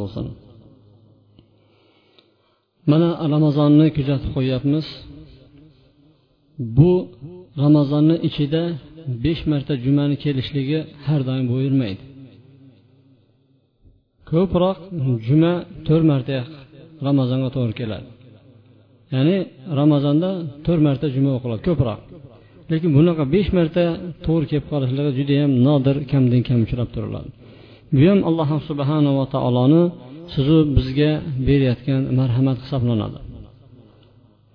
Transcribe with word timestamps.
bo'lsin. 0.00 0.26
Mana 2.90 3.08
ramazonni 3.34 3.86
kuzatib 3.96 4.30
qo'yyapmiz. 4.36 4.86
Bu 6.76 6.92
ramazonni 7.64 8.16
ichida 8.28 8.62
besh 9.24 9.42
marta 9.50 9.72
jumani 9.84 10.16
kelishligi 10.24 10.78
har 11.06 11.20
doim 11.28 11.44
buyurmaydi. 11.52 12.02
Ko'proq 14.30 14.78
juma 15.26 15.52
to'rt 15.86 16.04
marta 16.12 16.36
ramazonga 17.06 17.48
to'g'ri 17.56 17.74
keladi. 17.80 18.06
Ya'ni 19.14 19.36
ramazonda 19.80 20.30
to'rt 20.66 20.82
marta 20.88 21.06
juma 21.16 21.30
o'qiladi 21.36 21.62
ko'proq. 21.68 22.00
Lekin 22.70 22.90
bunaqa 22.98 23.24
besh 23.34 23.50
marta 23.58 23.84
to'g'ri 24.26 24.46
kelib 24.50 24.66
qolishligi 24.72 25.10
judayam 25.18 25.50
nodir 25.66 25.96
kamdan 26.12 26.42
kam 26.48 26.58
uchrab 26.66 26.88
turiladi. 26.94 27.30
Bu 27.92 28.00
ham 28.10 28.18
alloh 28.28 28.48
subhanava 28.68 29.24
taoloni 29.34 29.82
sizu 30.34 30.58
bizga 30.76 31.10
berayotgan 31.46 32.02
marhamat 32.18 32.58
hisoblanadi. 32.64 33.18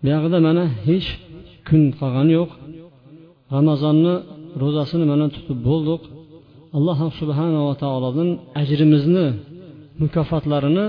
Buyog'ida 0.03 0.39
mana 0.47 0.63
hech 0.87 1.07
kun 1.67 1.81
qolgani 1.99 2.33
yo'q. 2.39 2.51
Ramazonni 3.55 4.15
ro'zasini 4.61 5.05
mana 5.11 5.25
tutib 5.35 5.59
bo'ldik. 5.69 6.01
Alloh 6.77 6.99
subhanava 7.19 7.73
taolodan 7.83 8.29
ajrimizni 8.61 9.25
mukofotlarini 10.01 10.85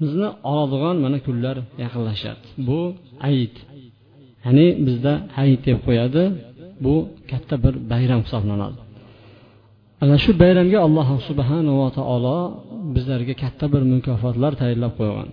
bizni 0.00 0.28
oladigan 0.50 0.96
mana 1.04 1.18
kunlar 1.26 1.56
yaqinlashyapti 1.82 2.48
bu 2.68 2.80
ayit 3.28 3.56
ya'ni 4.44 4.66
bizda 4.86 5.12
hayit 5.36 5.60
deb 5.68 5.78
qo'yadi. 5.86 6.22
Bu 6.84 6.94
katta 7.30 7.54
bir 7.64 7.74
bayram 7.92 8.20
hisoblanadi. 8.26 8.78
Ana 10.02 10.16
shu 10.22 10.30
bayramga 10.42 10.78
alloh 10.86 11.08
subhanava 11.28 11.88
taolo 11.98 12.38
bizlarga 12.94 13.34
katta 13.42 13.66
bir 13.72 13.82
mukofotlar 13.92 14.52
tayyorlab 14.60 14.92
qo'ygan. 15.00 15.28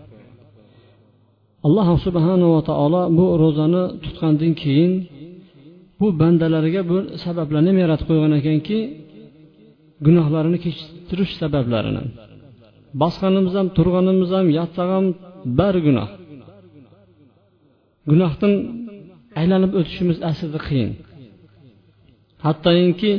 Alloh 1.67 1.87
subhanava 2.05 2.59
taolo 2.69 3.01
bu 3.17 3.25
ro'zani 3.43 3.83
tutgandan 4.03 4.53
keyin 4.61 4.93
bu 5.99 6.07
bandalariga 6.21 6.81
bu 6.91 6.97
sabablarni 7.23 7.69
ham 7.71 7.77
yaratib 7.83 8.05
qo'ygan 8.09 8.33
ekanki 8.39 8.77
gunohlarini 10.05 10.57
kechirish 10.65 11.33
sabablarini. 11.41 12.03
Bosganimiz 13.01 13.53
ham 13.59 13.67
turganimiz 13.77 14.29
ham 14.37 14.47
yotsak 14.57 14.89
ham 14.95 15.05
bari 15.59 15.79
gunoh. 15.87 16.09
Gunohdan 18.09 18.53
aylanib 19.39 19.71
o'tishimiz 19.79 20.17
aslida 20.29 20.59
qiyin. 20.67 20.91
Hattoki 22.45 23.11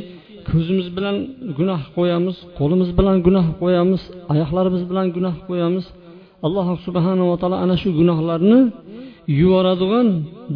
ko'zimiz 0.49 0.87
bilan 0.97 1.15
gunoh 1.57 1.81
qo'yamiz 1.95 2.35
qo'limiz 2.59 2.89
bilan 2.99 3.17
gunoh 3.25 3.47
qo'yamiz 3.61 4.01
oyoqlarimiz 4.31 4.83
bilan 4.89 5.07
gunoh 5.15 5.35
qo'yamiz. 5.49 5.85
Alloh 6.45 6.67
subhanava 6.85 7.35
taolo 7.41 7.57
ana 7.65 7.75
shu 7.81 7.89
gunohlarni 7.99 8.59
yuvoradigan 9.39 10.07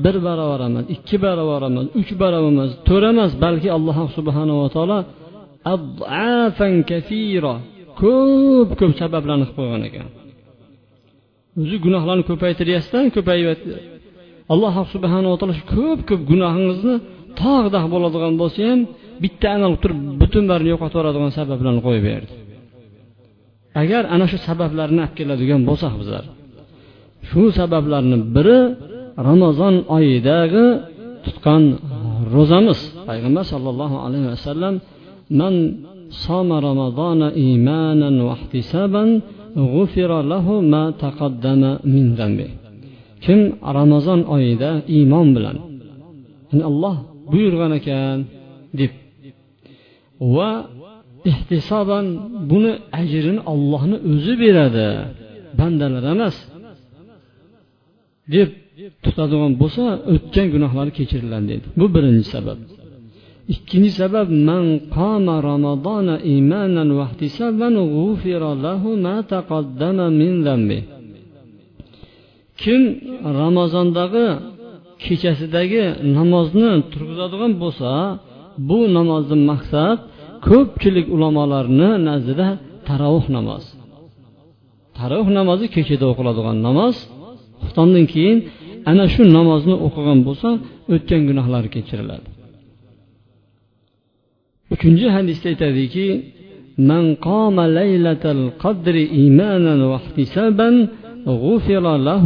bir 0.04 0.16
barobar 0.26 0.62
emas 0.70 0.86
ikki 0.96 1.16
barobar 1.26 1.62
emas 1.70 1.86
uch 2.00 2.12
barobar 2.22 2.52
emas 2.56 2.72
to'rt 2.88 3.06
emas 3.14 3.32
balki 3.44 3.70
alloh 3.78 3.98
subhanava 4.18 4.68
taolo 4.76 4.98
ko'p 8.02 8.70
ko'p 8.80 8.92
sabablarni 9.02 9.46
qilib 9.46 9.58
qo'ygan 9.58 9.82
ekan. 9.90 10.08
O'zi 11.62 11.76
gunohlarni 11.86 12.24
ko'paytiryapsizdan 12.30 13.06
ko'payyapti 13.16 13.72
alloh 14.54 14.76
subhanava 14.94 15.36
taolo 15.40 15.54
shu 15.60 15.66
ko'p 15.76 16.00
ko'p 16.10 16.22
gunohingizni 16.32 16.96
tog'dah 17.42 17.84
bo'ladigan 17.94 18.34
bo'lsa 18.42 18.62
ham 18.70 18.80
bitta 19.24 19.48
amal 19.58 19.74
qilib 19.74 19.82
turib 19.84 20.00
butun 20.22 20.44
barini 20.52 20.70
yo'qotaveradigan 20.74 21.32
sabablarni 21.40 21.82
qo'yib 21.88 22.04
berdi. 22.10 22.34
Agar 23.82 24.04
ana 24.14 24.26
shu 24.32 24.38
sabablarni 24.50 25.00
olib 25.06 25.14
keladigan 25.18 25.62
bo'lsak 25.70 25.94
bizlar 26.02 26.26
shu 27.30 27.44
sabablarni 27.60 28.18
biri 28.36 28.60
ramazon 29.30 29.76
oyidagi 29.98 30.66
tutgan 31.26 31.64
ro'zamiz. 32.36 32.80
Payg'ambar 33.10 33.46
sollallohu 33.54 33.96
alayhi 34.06 34.28
vasallam 34.34 34.76
man 35.40 35.56
soma 36.24 36.58
ramazona 36.70 37.28
imanan 37.50 38.16
vahtisaban 38.30 39.10
g'ufira 39.72 40.20
lahu 40.32 40.54
ma 40.74 40.84
taqaddama 41.04 41.72
min 41.94 42.06
zambi 42.20 42.48
kim 43.24 43.40
ramazon 43.78 44.20
oyida 44.36 44.72
iymon 44.96 45.28
bilan 45.36 45.58
alloh 46.70 46.96
buyurgan 47.32 47.72
ekan 47.80 48.18
deb 48.80 48.92
va 50.36 50.52
ehtisoban 51.32 52.06
buni 52.50 52.74
ajrini 53.02 53.42
ollohni 53.54 53.98
o'zi 54.12 54.34
beradi. 54.44 54.88
Bandalar 55.60 56.06
emas. 56.14 56.36
Deb 58.34 58.50
tutadigan 59.04 59.54
bo'lsa 59.62 59.84
o'tgan 60.14 60.48
gunohlari 60.54 60.92
kechiriladi 61.00 61.46
deydi. 61.52 61.66
Bu 61.80 61.86
birinchi 61.96 62.28
sabab. 62.36 62.60
Ikkinchi 63.54 63.92
sabab 64.02 64.28
man 64.50 64.66
qama 64.96 65.36
ramazona 65.50 66.16
imanan 66.38 66.90
vahtisaban 67.00 67.76
lahu 68.66 68.90
ma 69.06 69.16
taqaddama 69.34 70.08
min 70.22 70.34
zambi 70.48 70.80
kim 72.62 72.82
ramazondagi 73.40 74.28
kechasidagi 75.04 75.84
namozni 76.18 76.72
turg'izadigan 76.92 77.54
bo'lsa 77.64 77.90
bu 78.69 78.79
namozni 78.97 79.37
maqsad 79.51 79.99
ko'pchilik 80.49 81.07
ulamolarni 81.15 81.91
nazdida 82.09 82.49
taravih 82.89 83.27
namoz 83.37 83.65
taravih 84.99 85.29
namozi 85.39 85.67
kechada 85.75 86.05
o'qiladigan 86.13 86.57
namoz 86.69 86.97
xuftondan 87.61 88.05
keyin 88.13 88.39
ana 88.91 89.05
shu 89.15 89.23
namozni 89.39 89.75
o'qigan 89.87 90.19
bo'lsa 90.27 90.49
o'tgan 90.95 91.23
gunohlari 91.29 91.69
kechiriladi 91.77 92.29
uchinchi 94.75 95.07
hadisda 95.17 95.47
aytadiki 95.53 96.07
من 96.79 97.15
قام 97.15 97.61
ليلة 97.61 98.25
القدر 98.37 98.95
إيمانا 98.95 99.75
واحتسابا 99.91 100.69
غفر 101.45 101.85
له 102.09 102.25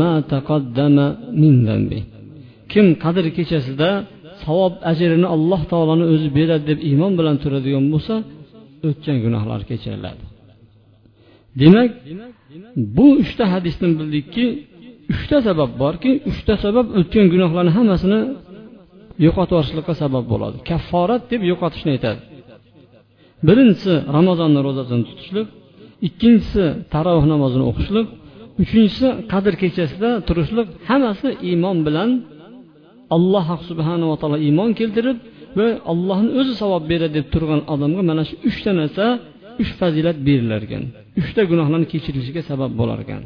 ما 0.00 0.12
تقدم 0.32 0.96
من 1.42 1.52
ذنبه 1.66 2.02
kim 2.72 2.86
qadr 3.04 3.24
kechasida 3.36 3.90
savob 4.45 4.73
ajrini 4.91 5.27
alloh 5.35 5.61
taoloni 5.71 6.05
o'zi 6.13 6.29
beradi 6.37 6.63
deb 6.71 6.79
iymon 6.89 7.13
bilan 7.19 7.35
turadigan 7.43 7.85
bo'lsa 7.93 8.15
o'tgan 8.87 9.17
gunohlar 9.25 9.61
kechiriladi 9.69 10.23
demak 11.61 11.91
bu 12.97 13.07
uchta 13.23 13.43
hadisdan 13.53 13.91
bildikki 13.99 14.45
uchta 15.13 15.37
sabab 15.47 15.71
borki 15.83 16.11
uchta 16.31 16.53
sabab 16.63 16.87
o'tgan 16.99 17.25
gunohlarni 17.33 17.71
hammasini 17.77 18.19
yo'qotib 19.25 19.53
yuborishlikqa 19.55 19.93
sabab 20.03 20.25
bo'ladi. 20.33 20.57
Kafforat 20.69 21.23
deb 21.31 21.41
yo'qotishni 21.51 21.89
aytadi. 21.95 22.19
Birinchisi 23.47 23.93
ramazonni 24.17 24.59
ro'zasini 24.67 25.03
tutishlik 25.09 25.47
ikkinchisi 26.07 26.63
tarovih 26.93 27.25
namozini 27.33 27.63
o'qishlik 27.71 28.07
uchinchisi 28.63 29.07
qadr 29.31 29.53
kechasida 29.61 30.09
turishlik 30.27 30.67
hammasi 30.89 31.27
iymon 31.49 31.77
bilan 31.87 32.09
alloh 33.15 33.47
subhanava 33.69 34.15
taolo 34.21 34.37
iymon 34.47 34.69
keltirib 34.79 35.17
va 35.57 35.67
allohni 35.91 36.29
o'zi 36.39 36.53
savob 36.61 36.83
beradi 36.91 37.13
deb 37.17 37.27
turgan 37.33 37.61
odamga 37.73 38.01
mana 38.09 38.23
shu 38.29 38.35
uchta 38.49 38.71
narsa 38.79 39.05
uch 39.61 39.71
fazilat 39.79 40.17
berilar 40.27 40.61
ekan 40.67 40.83
uchta 41.21 41.41
gunohlarni 41.51 41.87
kechirilishiga 41.93 42.41
sabab 42.49 42.71
bo'lar 42.79 42.99
ekan 43.05 43.21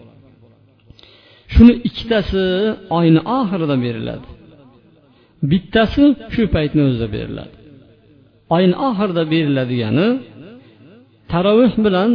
shuni 1.54 1.74
ikkitasi 1.88 2.44
oyni 2.98 3.22
oxirida 3.38 3.76
beriladi. 3.86 4.28
Bittasi 5.52 6.04
shu 6.34 6.44
paytni 6.56 6.82
o'zida 6.88 7.08
beriladi. 7.16 7.56
Oyni 8.56 8.76
oxirida 8.88 9.24
beriladigani 9.34 10.08
taroveh 11.32 11.74
bilan 11.86 12.12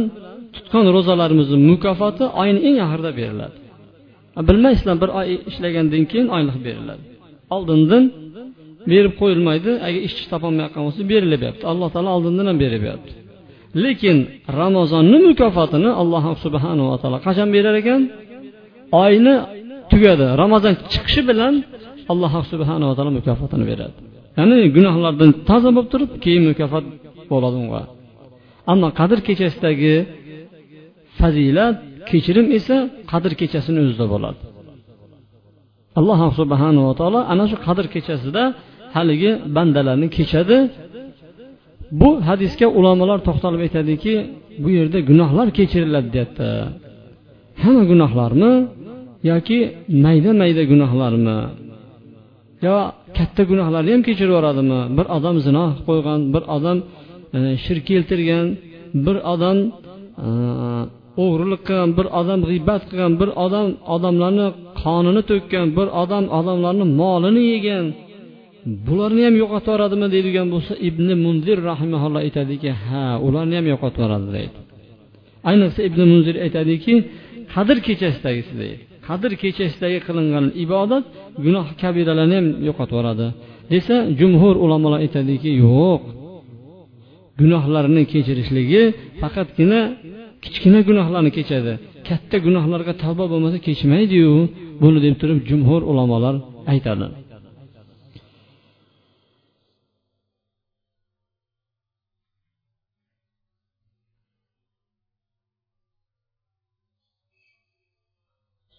tutgan 0.55 0.85
ro'zalarimizni 0.95 1.57
mukofoti 1.71 2.25
oyni 2.41 2.59
eng 2.67 2.77
oxirida 2.85 3.11
beriladi. 3.19 3.57
Bilmaysizlar 4.47 4.95
bir 5.03 5.09
oy 5.19 5.27
ishlagandan 5.49 6.03
keyin 6.11 6.27
oylik 6.35 6.57
beriladi. 6.67 7.03
Oldindan 7.55 8.03
berib 8.91 9.13
qo'yilmaydi. 9.21 9.71
Agar 9.87 10.01
ishchi 10.07 10.23
topolmayotgan 10.33 10.81
bo'lsa 10.87 11.01
berilyapti 11.11 11.63
alloh 11.71 11.89
taolo 11.93 12.09
oldindan 12.17 12.45
ham 12.49 12.57
beryapti. 12.63 13.11
Lekin 13.83 14.17
ramazonni 14.59 15.17
mukofotini 15.27 15.89
alloh 16.01 16.25
subhanava 16.43 16.95
taolo 17.01 17.17
qachon 17.27 17.49
berar 17.55 17.75
ekan? 17.81 18.01
Oyni 19.03 19.35
tugadi. 19.91 20.25
Ramazon 20.41 20.73
chiqishi 20.91 21.21
bilan 21.29 21.53
alloh 22.11 22.33
subhanava 22.51 22.93
taolo 22.97 23.11
mukofotini 23.19 23.65
beradi. 23.71 23.97
Ya'ni 24.37 24.57
gunohlardan 24.75 25.29
toza 25.49 25.69
bo'lib 25.75 25.87
turib 25.93 26.11
keyin 26.23 26.43
mukofot 26.49 26.85
bo'ladi 27.31 27.57
unga. 27.63 27.83
Ammo 28.71 28.87
qadr 28.99 29.19
kechasidagi 29.27 29.95
fazilat 31.19 31.75
kechirim 32.09 32.47
esa 32.57 32.77
qadr 33.11 33.31
kechasini 33.41 33.79
o'zida 33.85 34.05
bo'ladi. 34.13 34.39
Alloh 35.99 36.19
subhanava 36.39 36.91
taolo 36.99 37.19
ana 37.33 37.43
shu 37.51 37.57
qadr 37.65 37.85
kechasida 37.93 38.43
haligi 38.95 39.31
bandalarni 39.55 40.07
kechadi. 40.17 40.57
Bu 42.01 42.09
hadisga 42.27 42.67
ulamolar 42.79 43.19
to'xtalib 43.27 43.61
aytadiki 43.65 44.13
bu 44.63 44.69
yerda 44.77 44.99
gunohlar 45.09 45.47
kechiriladi 45.57 46.09
deyapti. 46.15 46.47
Hamma 47.63 47.83
gunohlarmi 47.91 48.51
yoki 49.31 49.57
mayda 50.05 50.31
mayda 50.41 50.63
gunohlarmi? 50.71 51.37
Yo 52.65 52.75
katta 53.17 53.41
gunohlarni 53.51 53.91
ham 53.95 54.03
kechirib 54.07 54.31
yuboradimi? 54.33 54.79
Bir 54.97 55.05
odam 55.17 55.35
zino 55.45 55.65
qilib 55.67 55.85
qo'ygan 55.89 56.19
bir 56.33 56.43
odam 56.55 56.77
e, 57.37 57.39
shirk 57.63 57.83
keltirgan 57.91 58.45
bir 59.05 59.17
odam 59.33 59.57
e, 60.25 60.29
o'g'irlik 61.23 61.61
qilgan 61.67 61.89
bir 61.97 62.07
odam 62.19 62.39
g'iybat 62.49 62.81
qilgan 62.89 63.13
bir 63.21 63.29
odam 63.45 63.67
odamlarni 63.95 64.47
qonini 64.81 65.21
to'kkan 65.29 65.67
bir 65.77 65.87
odam 66.03 66.23
odamlarni 66.39 66.85
molini 67.01 67.43
yegan 67.53 67.85
bularni 68.87 69.21
ham 69.27 69.35
yo'qotib 69.41 69.69
yuboradimi 69.71 70.07
deydigan 70.15 70.47
bo'lsa 70.53 70.73
ibn 70.89 71.07
munzir 71.25 71.57
rahimaulloh 71.69 72.21
aytadiki 72.27 72.69
ha 72.85 73.05
ularni 73.27 73.55
ham 73.59 73.65
yo'qotib 73.73 73.99
yuboradi 74.01 74.29
deydi. 74.37 74.55
Ayniqsa 75.49 75.81
ibn 75.89 75.99
munzir 76.11 76.35
aytadiki 76.45 76.93
qadr 77.53 77.77
kechasidagisi 77.87 78.53
deydi. 78.61 78.81
Qadr 79.07 79.31
kechasidagi 79.43 79.99
qilingan 80.07 80.45
ibodat 80.65 81.03
gunoh 81.45 81.67
kabiralarni 81.81 82.35
ham 82.39 82.47
yo'qotib 82.67 82.93
yuboradi 82.95 83.27
desa 83.73 83.95
jumhur 84.19 84.55
ulamolar 84.65 84.99
aytadiki 85.05 85.51
yo'q. 85.65 86.01
Gunohlarni 87.41 88.03
kechirishligi 88.13 88.83
faqatgina 89.21 89.81
kichkina 90.43 90.79
gunohlarni 90.87 91.31
kechadi. 91.37 91.73
Katta 92.07 92.37
gunohlarga 92.45 92.93
tavba 93.03 93.25
bo'lmasa 93.31 93.57
kechmaydiyu 93.67 94.33
buni 94.81 94.99
deb 95.05 95.15
turib 95.21 95.39
jumhur 95.49 95.81
ulamolar 95.91 96.35
aytadi. 96.73 97.07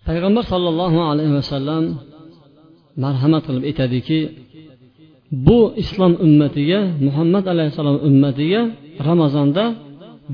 Payg'ambar 0.09 0.45
sollallohu 0.53 0.99
alayhi 1.11 1.33
vasallam 1.41 1.85
marhamat 3.05 3.43
qilib 3.47 3.65
aytadiki 3.71 4.19
bu 5.47 5.59
islom 5.83 6.13
ummatiga 6.27 6.81
muhammad 7.07 7.45
alayhissalom 7.53 7.99
ummatiga 8.09 8.61
ramazonda 9.09 9.65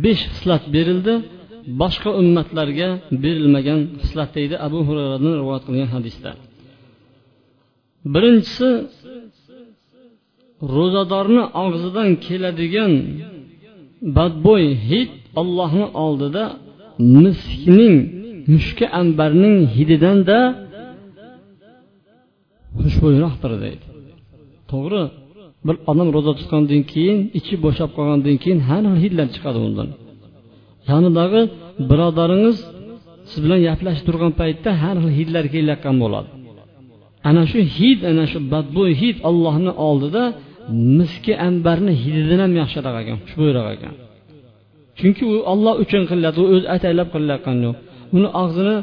besh 0.04 0.22
xislat 0.32 0.64
berildi. 0.74 1.14
Boshqa 1.80 2.10
ummatlarga 2.20 2.88
berilmagan 3.22 3.80
xislat 4.00 4.30
deydi 4.36 4.56
abu 4.66 4.78
hurayradan 4.88 5.34
rivoyat 5.40 5.62
qilgan 5.66 5.90
hadisda 5.96 6.30
birinchisi 8.14 8.70
ro'zadorni 10.74 11.44
og'zidan 11.64 12.10
keladigan 12.26 12.92
badbo'y 14.16 14.66
hid 14.88 15.10
ollohni 15.40 15.86
oldida 16.04 16.44
miskning 17.22 17.96
mushka 18.52 18.86
ambarning 19.00 19.56
hididanda 19.76 20.38
xushbo'yroqdir 22.82 23.52
deydi. 23.64 23.86
To'g'ri 24.70 25.02
bir 25.68 25.76
odam 25.90 26.08
ro'za 26.16 26.32
tutgandan 26.38 26.82
keyin 26.92 27.18
ichi 27.38 27.54
bo'shab 27.64 27.90
qolgandan 27.96 28.36
keyin 28.42 28.60
har 28.68 28.82
xil 28.86 28.98
hidlar 29.04 29.26
chiqadi 29.34 29.58
undan. 29.66 29.88
Yonidagi 30.90 31.42
birodaringiz 31.90 32.58
siz 33.30 33.38
bilan 33.44 33.60
gaplashib 33.68 34.04
turgan 34.08 34.32
paytda 34.40 34.70
har 34.82 34.96
xil 35.02 35.12
hidlar 35.18 35.44
kelayotgan 35.54 35.96
bo'ladi. 36.02 36.28
Ana 37.28 37.42
shu 37.50 37.60
hid 37.76 38.00
ana 38.10 38.24
shu 38.30 38.38
badbo'y 38.52 38.92
hid 39.02 39.16
ollohni 39.28 39.72
oldida 39.88 40.22
miski 40.98 41.32
ambarni 41.48 41.92
hididan 42.02 42.40
ham 42.44 42.52
yaxshiroq 42.60 42.94
ekan 43.02 43.16
xushbo'yroq 43.24 43.68
ekan 43.76 43.94
chunki 44.98 45.22
u 45.32 45.36
olloh 45.52 45.74
uchun 45.84 46.02
qilyapti 46.10 46.40
u 46.44 46.46
o'zi 46.54 46.66
ataylab 46.76 47.08
qilayotgani 47.14 47.60
yo'q. 47.66 47.76
Uni 48.16 48.28
og'zini 48.42 48.76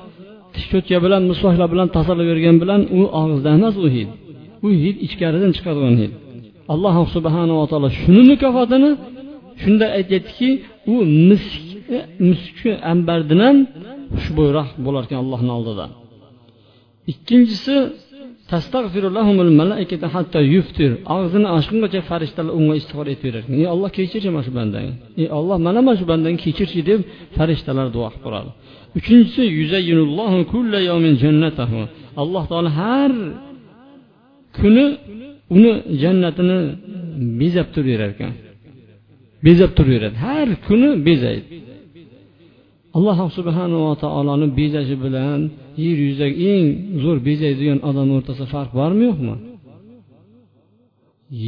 tish 0.54 0.68
cho'tka 0.72 0.98
bilan 1.06 1.22
misvoklar 1.32 1.68
bilan 1.74 1.88
tozalavergan 1.96 2.56
bilan 2.64 2.82
u 2.98 3.02
og'izda 3.20 3.50
emas 3.58 3.76
u 3.86 3.88
hid. 3.96 4.10
U 4.66 4.68
hid 4.82 4.96
ichkaridan 5.08 5.52
chiqadigan 5.58 5.96
hid. 6.02 6.14
Alloh 6.74 6.96
subhanava 7.16 7.64
taolo 7.72 7.90
shuni 8.00 8.22
mukofotini 8.32 8.90
shunda 9.62 9.86
aytyaptiki 9.98 10.50
u 10.94 10.96
misk 11.30 11.66
e, 11.96 11.98
muski 12.30 12.70
ambardan 12.92 13.40
ham 13.46 13.58
xushbo'yroq 14.22 14.70
bo'larkan 14.86 15.18
allohni 15.24 15.52
oldida. 15.58 15.86
Ikkinchisi 17.12 17.76
og'zini 21.16 21.48
ochgungacha 21.58 22.00
farishtalar 22.10 22.54
unga 22.60 22.74
istig'for 22.80 23.06
aytaverar 23.14 23.44
ey 23.60 23.66
olloh 23.74 23.90
kechirchi 23.98 24.30
mana 24.36 24.44
shu 24.48 24.54
bandangni. 24.60 24.94
Ey 25.22 25.28
olloh 25.40 25.58
mana 25.66 25.80
mana 25.88 25.98
shu 26.00 26.06
bandangni 26.12 26.40
kechirchi 26.46 26.80
deb 26.90 27.00
farishtalar 27.38 27.88
duo 27.96 28.08
qilib 28.14 28.24
turadi 28.26 28.52
uchinchisi 28.98 29.42
alloh 32.22 32.44
taolo 32.52 32.70
har 32.80 33.12
kuni 34.58 34.86
uni 35.56 35.72
jannatini 36.02 36.58
bezab 37.40 37.68
turaverar 37.74 38.12
ekan. 38.16 38.34
Bezab 39.46 39.72
turaveradi. 39.78 40.16
Har 40.26 40.48
kuni 40.68 40.90
bezaydi. 41.08 41.56
Alloh 42.98 43.20
subhanava 43.38 43.92
taoloni 44.04 44.48
bezashi 44.60 44.96
bilan 45.06 45.40
yer 45.84 45.98
yuzidagi 46.06 46.36
eng 46.54 46.66
zo'r 47.04 47.18
bezaydigan 47.28 47.80
odamni 47.90 48.14
o'rtasida 48.20 48.48
farq 48.56 48.72
bormi 48.80 49.04
yo'qmi? 49.10 49.36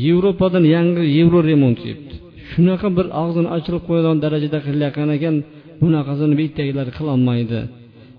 Yevropadan 0.03 0.65
yangi 0.75 1.03
yevro 1.17 1.39
remont 1.49 1.77
kelibdi 1.83 2.15
shunaqa 2.51 2.87
bir 2.97 3.07
og'zini 3.21 3.49
ochirib 3.57 3.83
qo'yadigan 3.87 4.17
darajada 4.23 4.59
qilayotgan 4.67 5.09
ekan 5.17 5.35
bunaqasini 5.81 6.35
bittagilar 6.41 6.87
qilolmaydi 6.97 7.59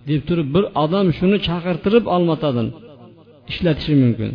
deb 0.08 0.20
turib 0.28 0.48
bir 0.54 0.64
odam 0.84 1.06
shuni 1.18 1.38
chaqirtirib 1.48 2.04
olmatadan 2.14 2.68
ishlatishi 3.50 3.94
mumkin. 4.02 4.30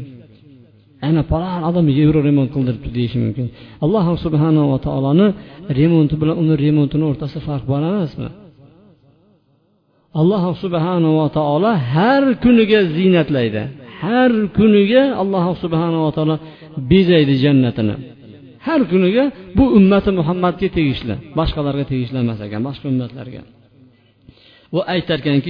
Ana 1.07 1.21
falon 1.31 1.61
odam 1.69 1.85
yevro 1.99 2.19
remont 2.27 2.49
qildiribdi 2.55 2.89
deyishi 2.97 3.17
mumkin. 3.23 3.45
Alloh 3.85 4.05
subhanava 4.25 4.77
taoloni 4.85 5.27
remonti 5.79 6.15
bilan 6.21 6.35
uni 6.41 6.53
remontini 6.65 7.03
o'rtasida 7.09 7.41
farq 7.47 7.63
bor 7.71 7.81
emasmi? 7.91 8.29
Alloh 10.21 10.43
subhanava 10.63 11.25
taolo 11.37 11.71
har 11.93 12.23
kuniga 12.43 12.79
ziynatlaydi. 12.95 13.63
Har 14.01 14.31
kuniga 14.57 15.03
alloh 15.21 15.45
subhanava 15.63 16.09
taolo 16.17 16.35
bezaydi 16.91 17.35
jannatini. 17.43 17.95
Har 18.65 18.81
kuniga 18.91 19.23
bu 19.57 19.63
ummati 19.77 20.11
muhammadga 20.19 20.67
tegishli 20.77 21.15
boshqalarga 21.37 21.83
tegishli 21.91 22.17
emas 22.25 22.39
ekan 22.45 22.61
boshqa 22.67 22.85
ummatlarga. 22.93 23.41
Va 24.75 24.81
aytarkanki 24.93 25.49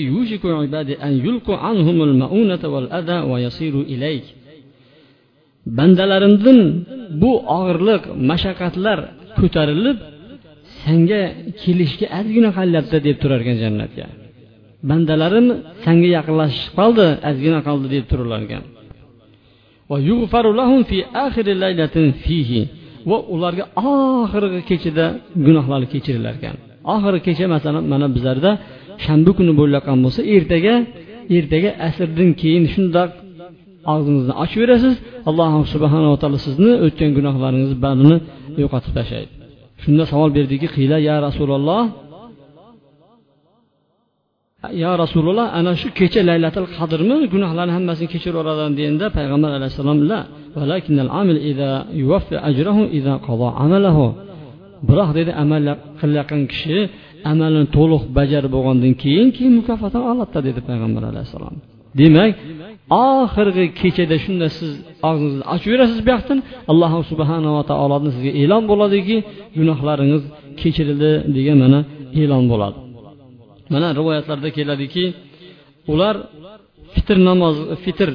bandalarimdan 5.78 6.60
bu 7.22 7.32
og'irlik 7.58 8.04
mashaqqatlar 8.30 9.00
ko'tarilib 9.40 9.98
senga 10.84 11.22
kelishga 11.62 12.08
ozgina 12.20 12.50
qolyapti 12.58 12.98
deb 13.08 13.18
turar 13.22 13.40
ekan 13.44 13.58
jannatga. 13.64 14.06
Bandalarim 14.90 15.48
sanga 15.86 16.10
yaqinlashib 16.18 16.72
qoldi 16.80 17.06
ozgina 17.30 17.60
qoldi 17.68 17.88
deb 17.96 18.06
turilar 18.12 18.42
ekan 18.48 18.64
va 23.10 23.18
ularga 23.34 23.66
oxirgi 23.92 24.62
kechada 24.70 25.06
gunohlari 25.46 25.88
kechirilar 25.94 26.34
ekan 26.40 26.56
oxirgi 26.94 27.22
kecha 27.28 27.46
masalan 27.56 27.84
mana 27.94 28.08
bizlarda 28.16 28.52
shanba 29.06 29.32
kuni 29.38 29.54
bo'layotgan 29.60 29.98
bo'lsa 30.06 30.22
ertaga 30.36 30.76
ertaga 31.38 31.70
asrdan 31.88 32.30
keyin 32.42 32.66
shundoq 32.74 33.10
og'zingizni 33.92 34.34
ochib 34.44 34.60
yurasiz 34.64 34.94
alloh 35.30 35.52
subhanava 35.74 36.16
taolo 36.22 36.38
sizni 36.48 36.72
o'tgan 36.86 37.10
gunohlaringizni 37.18 37.78
barini 37.86 38.16
yo'qotib 38.62 38.92
tashlaydi. 38.98 39.32
Shunda 39.84 40.04
savol 40.12 40.30
berdiki 40.38 40.68
qiyla 40.76 40.98
ya 41.10 41.16
rasululloh 41.28 41.84
yo 44.84 44.92
rasululloh 45.04 45.48
ana 45.60 45.72
shu 45.82 45.88
kecha 46.00 46.22
laylatil 46.30 46.68
qadrmi? 46.78 47.16
Gunohlarni 47.34 47.74
hammasini 47.78 48.08
kechirib 48.14 48.36
yuboradi 48.38 48.74
deganda 48.80 49.06
payg'ambar 49.18 49.52
alayhissalom 49.58 49.98
biroq 54.90 55.10
dedi 55.20 55.32
amal 55.44 55.64
qilayotgan 56.00 56.42
kishi 56.52 56.78
amalini 57.32 57.68
to'liq 57.78 58.04
bajarib 58.18 58.52
bo'lgandan 58.56 58.94
keyin 59.04 59.28
keyin 59.36 59.54
mukofotini 59.60 60.04
oladida 60.12 60.40
dedi 60.48 60.60
payg'ambar 60.70 61.04
alayhissalom. 61.12 61.56
Demak 62.00 62.32
oxirgi 63.06 63.66
kechada 63.80 64.18
shunda 64.24 64.48
siz 64.58 64.72
og'zingizni 65.10 65.44
ochaverasiz 65.56 66.00
bu 66.06 66.10
yoqdan. 66.16 66.40
Alloh 66.72 66.92
subhanava 67.12 67.62
taolodan 67.72 68.12
sizga 68.16 68.32
e'lon 68.42 68.64
bo'ladiki 68.72 69.18
gunohlaringiz 69.58 70.24
kechirildi 70.62 71.12
degan 71.36 71.58
mana 71.64 71.80
e'lon 72.22 72.44
bo'ladi. 72.52 72.78
Mana 73.74 73.88
rivoyatlarda 74.00 74.50
keladiki 74.58 75.06
ular 75.94 76.16
fitr 76.94 77.18
namoz 77.30 77.56
fitr 77.84 78.10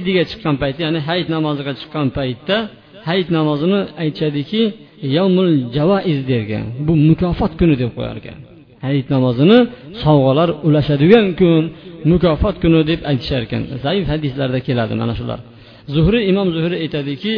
idiga 0.00 0.22
chiqqan 0.30 0.54
paytda 0.62 0.80
ya'ni 0.86 1.00
hayit 1.08 1.28
namoziga 1.36 1.72
chiqqan 1.80 2.06
paytda 2.18 2.56
hayit 3.08 3.28
namozini 3.36 3.80
aytishadiki 4.02 4.62
yomul 5.16 5.50
javaiz 5.76 6.20
dergan 6.30 6.64
bu 6.86 6.92
mukofot 7.08 7.52
kuni 7.60 7.74
deb 7.82 7.90
qo'yar 7.96 8.16
ekan 8.22 8.38
hayit 8.86 9.06
namozini 9.14 9.58
sovg'alar 10.02 10.48
ulashadigan 10.66 11.26
kun. 11.40 11.64
Mukofot 12.10 12.56
kuni 12.62 12.80
deb 12.90 13.00
aytishar 13.10 13.42
ekan. 13.46 13.62
Zaif 13.84 14.04
hadislarda 14.12 14.58
keladi 14.66 14.94
mana 15.02 15.14
shular. 15.20 15.38
Zuhriy 15.94 16.22
imom 16.32 16.48
zuhriy 16.56 16.78
aytadiki 16.84 17.34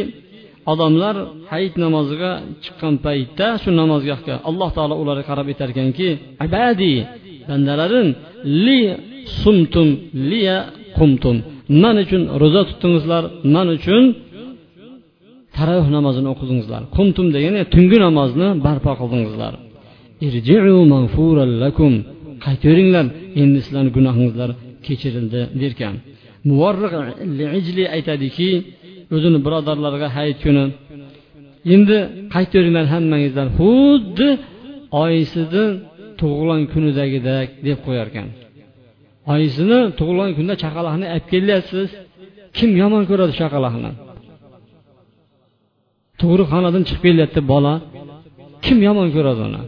odamlar 0.71 1.15
hayit 1.51 1.75
namoziga 1.83 2.31
chiqqan 2.63 2.93
paytda 3.05 3.47
shu 3.61 3.69
namozgohga 3.81 4.35
alloh 4.49 4.69
taolo 4.77 4.95
ularga 5.03 5.23
qarab 5.29 5.47
aytar 5.51 5.67
ekanki 5.73 6.09
abadi 6.45 6.93
bandalarim 7.49 8.07
li 8.65 8.79
sumtum 9.41 9.87
liya 10.29 10.57
qumtum. 10.97 11.37
Man 11.83 11.95
uchun 12.03 12.21
ro'za 12.41 12.61
tutdingizlar 12.69 13.23
man 13.55 13.67
uchun 13.77 14.03
taravih 15.57 15.89
namozini 15.97 16.27
o'qidingizlar. 16.33 16.81
Qumtum 16.97 17.27
degani 17.35 17.59
tungi 17.73 17.97
namozni 18.05 18.47
barpo 18.65 18.91
qildingizlar. 18.99 19.53
Qaytaveringlar 22.47 23.05
endi 23.41 23.59
sizlarni 23.65 23.91
gunohingizlar 23.97 24.49
kechirildi 24.85 25.41
derkan. 25.61 25.95
Aytadiki 27.95 28.49
o'zini 29.15 29.39
birodarlariga 29.45 30.09
hayit 30.17 30.37
kuni 30.45 30.63
endi 31.75 31.97
qaytaveringlar 32.35 32.85
hammangizlar 32.93 33.47
xuddi 33.59 34.29
oysini 35.03 35.65
tug'ilgan 36.19 36.61
kunidagidek 36.73 37.47
deb 37.67 37.77
qo'yar 37.85 38.07
ekan 38.11 38.27
oysini 39.33 39.79
tug'ilgan 39.99 40.31
kunda 40.37 40.53
chaqaloqni 40.63 41.05
olib 41.13 41.25
kelyapsiz? 41.33 41.89
Kim 42.57 42.71
yomon 42.81 43.03
ko'radi 43.09 43.33
chaqaloqni? 43.41 43.91
Tug'ruqxonadan 46.21 46.83
chiqib 46.87 47.03
kelyapti 47.07 47.41
bola. 47.53 47.73
Kim 48.65 48.77
yomon 48.87 49.07
ko'radi 49.15 49.41
uni? 49.49 49.61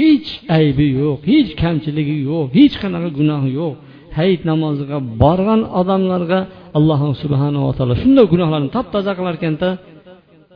Hech 0.00 0.28
aybi 0.58 0.86
yo'q 1.00 1.18
hech 1.32 1.50
kamchiligi 1.62 2.16
yo'q 2.30 2.46
hech 2.58 2.74
qanaqa 2.82 3.08
gunohi 3.18 3.50
yo'q. 3.60 3.74
Hayit 4.18 4.42
namoziga 4.50 4.98
borgan 5.22 5.60
odamlarga 5.80 6.38
alloh 6.78 7.00
subhanava 7.22 7.70
taolo 7.78 7.94
shunday 8.02 8.26
gunohlarni 8.32 8.68
top 8.76 8.86
toza 8.94 9.12
qilar 9.18 9.34
ekanda 9.40 9.68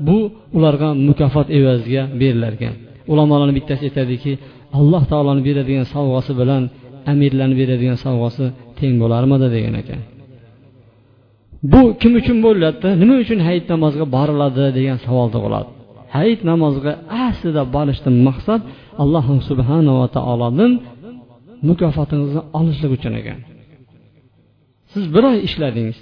bu 0.07 0.19
ularga 0.57 0.89
mukofot 1.09 1.49
evaziga 1.59 2.03
berilar 2.21 2.53
ekan 2.59 2.75
ulamolarni 3.13 3.55
bittasi 3.59 3.83
aytadiki 3.89 4.33
alloh 4.79 5.03
taoloni 5.13 5.43
beradigan 5.49 5.87
sovg'asi 5.95 6.33
bilan 6.41 6.63
amirlarni 7.13 7.55
beradigan 7.61 7.99
sovg'asi 8.05 8.45
teng 8.79 8.95
bo'larmidi 9.03 9.49
degan 9.57 9.75
ekan. 9.83 10.01
Bu 11.73 11.81
kim 12.01 12.13
uchun 12.21 12.39
bo'lyapti? 12.47 12.89
Nima 13.01 13.15
uchun 13.25 13.39
hayit 13.47 13.65
namoziga 13.73 14.07
boriladi 14.17 14.65
degan 14.79 14.99
savol 15.05 15.29
tug'iladi 15.35 15.71
hayit 16.15 16.41
namoziga 16.51 16.93
aslida 17.27 17.63
borishdan 17.77 18.17
maqsad 18.29 18.61
alloh 19.03 19.27
subhanava 19.49 20.07
taolodan 20.17 20.73
mukofotingizni 21.69 22.43
olishlik 22.59 22.91
uchun 22.97 23.15
ekan. 23.21 23.39
Siz 24.93 25.05
bir 25.15 25.23
oy 25.31 25.39
ishladingiz. 25.49 25.99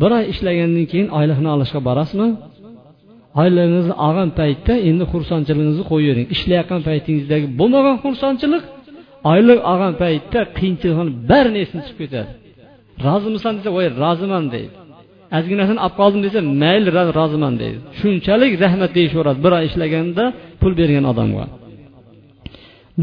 Bir 0.00 0.10
oy 0.16 0.24
ishlagandan 0.32 0.86
keyin 0.92 1.08
oylikni 1.18 1.48
olishga 1.54 1.80
borasizmi? 1.88 2.28
Oyligingizni 3.40 3.94
olgan 4.06 4.30
paytda 4.40 4.74
endi 4.88 5.04
xursandchiligingizni 5.12 5.84
qo'yavering 5.92 6.26
ishlayotgan 6.34 6.80
paytingizdagi 6.88 7.46
bo'lmagan 7.60 7.96
xursandchilik 8.04 8.64
oylik 9.32 9.60
olgan 9.70 9.94
paytda 10.02 10.40
qiyinchilikni 10.56 11.12
barini 11.30 11.58
esidan 11.64 11.82
chiqib 11.86 11.98
ketadi. 12.02 12.30
Rozimisan 13.06 13.52
desa 13.58 13.70
voy 13.76 13.86
roziman 14.02 14.44
deydi. 14.54 14.74
Ozginasini 15.38 15.80
olib 15.86 15.94
qoldim 16.00 16.20
desa 16.26 16.38
mayli 16.62 16.90
roziman 17.20 17.54
deydi. 17.62 17.78
Shunchalik 17.98 18.52
rahmat 18.64 18.90
deyishaveradi. 18.98 19.38
Bir 19.44 19.52
oy 19.58 19.64
ishlaganda 19.70 20.24
pul 20.60 20.72
bergan 20.80 21.04
odamga. 21.12 21.44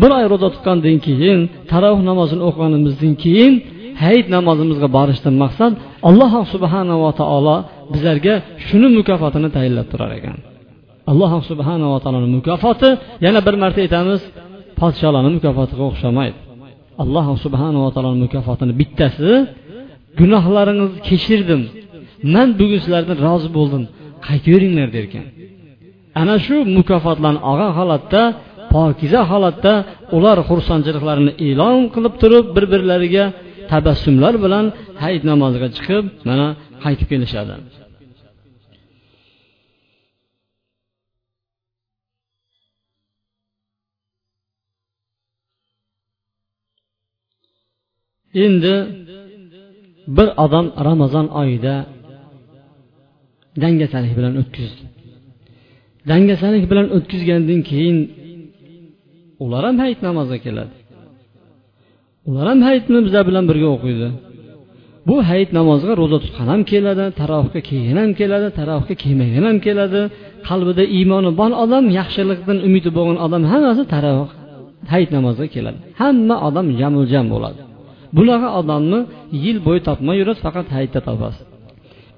Bir 0.02 0.12
oy 0.18 0.26
ro'za 0.32 0.50
tutgandan 0.56 0.98
keyin 1.08 1.40
taroveh 1.72 2.02
namozini 2.10 2.44
o'qiganimizdan 2.50 3.14
keyin 3.24 3.54
hayit 4.04 4.28
namozimizga 4.36 4.88
borishdan 4.98 5.36
maqsad 5.44 5.74
alloh 6.10 6.34
subhanava 6.54 7.10
taolo 7.20 7.58
bizlarga 7.94 8.36
shuni 8.68 8.88
mukofotini 8.98 9.50
tayinlab 9.56 9.88
turar 9.92 10.12
ekan. 10.20 10.38
Alloh 11.12 11.32
subhanava 11.50 11.98
taoloni 12.04 12.30
mukofoti 12.38 12.90
yana 13.26 13.40
bir 13.48 13.56
marta 13.64 13.80
aytamiz 13.86 14.22
podsholarni 14.80 15.30
mukofotiga 15.38 15.84
o'xshamaydi. 15.90 16.38
Alloh 17.04 17.28
subhanava 17.46 17.90
taoloni 17.96 18.20
mukofotini 18.26 18.74
bittasi 18.82 19.32
gunohlaringizni 20.20 21.00
kechirdim. 21.10 21.62
Man 22.34 22.50
bugun 22.60 22.80
sizlardan 22.84 23.18
rozi 23.28 23.50
bo'ldim 23.58 23.84
qaytaveringlar 24.28 24.90
derkan 24.98 25.26
ana 26.22 26.36
shu 26.46 26.56
mukofotlarni 26.78 27.42
olgan 27.52 27.72
holatda 27.80 28.22
pokiza 28.74 29.22
holatda 29.32 29.74
ular 30.18 30.38
xursandchiliklarini 30.50 31.34
e'lon 31.48 31.80
qilib 31.94 32.14
turib 32.22 32.46
bir 32.56 32.66
birlariga 32.74 33.26
tabassumlar 33.72 34.34
bilan 34.46 34.66
hayit 35.04 35.24
namoziga 35.32 35.68
chiqib 35.76 36.04
mana 36.30 36.48
qaytib 36.84 37.08
kelishadi 37.12 37.54
endi 48.46 48.76
bir 50.18 50.28
odam 50.46 50.66
ramazon 50.88 51.28
oyida 51.42 51.76
dangasalik 53.62 54.14
bilan 54.18 54.34
o'tkazdi. 54.42 54.84
Dangasalik 56.10 56.66
bilan 56.72 56.88
o'tkazgandan 56.96 57.62
keyin 57.70 57.98
ular 59.44 59.64
ham 59.68 59.78
hayit 59.84 60.00
namoziga 60.08 60.40
keladi. 60.46 60.76
Ular 62.30 62.46
ham 62.52 62.60
hayitni 62.68 63.00
bizlar 63.06 63.24
bilan 63.30 63.44
birga 63.50 63.68
o'qiydi. 63.76 64.08
Bu 65.08 65.16
hayit 65.30 65.50
namoziga 65.60 65.94
ro'za 66.02 66.18
tutgan 66.24 66.48
ham 66.54 66.62
keladi 66.72 67.06
tarovihga 67.20 67.62
kelgan 67.70 67.98
ham 68.04 68.12
keladi 68.20 68.48
tarovihga 68.60 68.96
kelmagan 69.04 69.44
ham 69.50 69.58
keladi. 69.68 70.02
Qalbida 70.50 70.84
iymoni 70.98 71.32
bor 71.40 71.52
odam 71.64 71.86
yaxshilikdan 72.00 72.58
umidi 72.68 72.90
bo'lgan 72.98 73.18
odam 73.26 73.44
hammasi 73.52 73.84
tarovih 73.94 74.30
hayit 74.94 75.10
namoziga 75.18 75.50
keladi. 75.56 75.80
Hamma 76.02 76.36
odam 76.48 76.68
jamul 76.80 77.06
jam 77.14 77.26
bo'ladi. 77.34 77.62
Bunaqa 78.18 78.50
odamni 78.60 79.00
yil 79.44 79.58
bo'yi 79.68 79.82
topmay 79.88 80.16
yurasiz 80.22 80.42
faqat 80.48 80.68
hayitda 80.76 81.02
topasiz. 81.10 81.53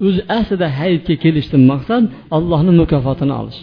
O'zi 0.06 0.20
aslida 0.38 0.66
hayitga 0.78 1.14
kelishdan 1.24 1.62
maqsad 1.72 2.04
allohni 2.36 2.72
mukofotini 2.80 3.34
olish. 3.40 3.60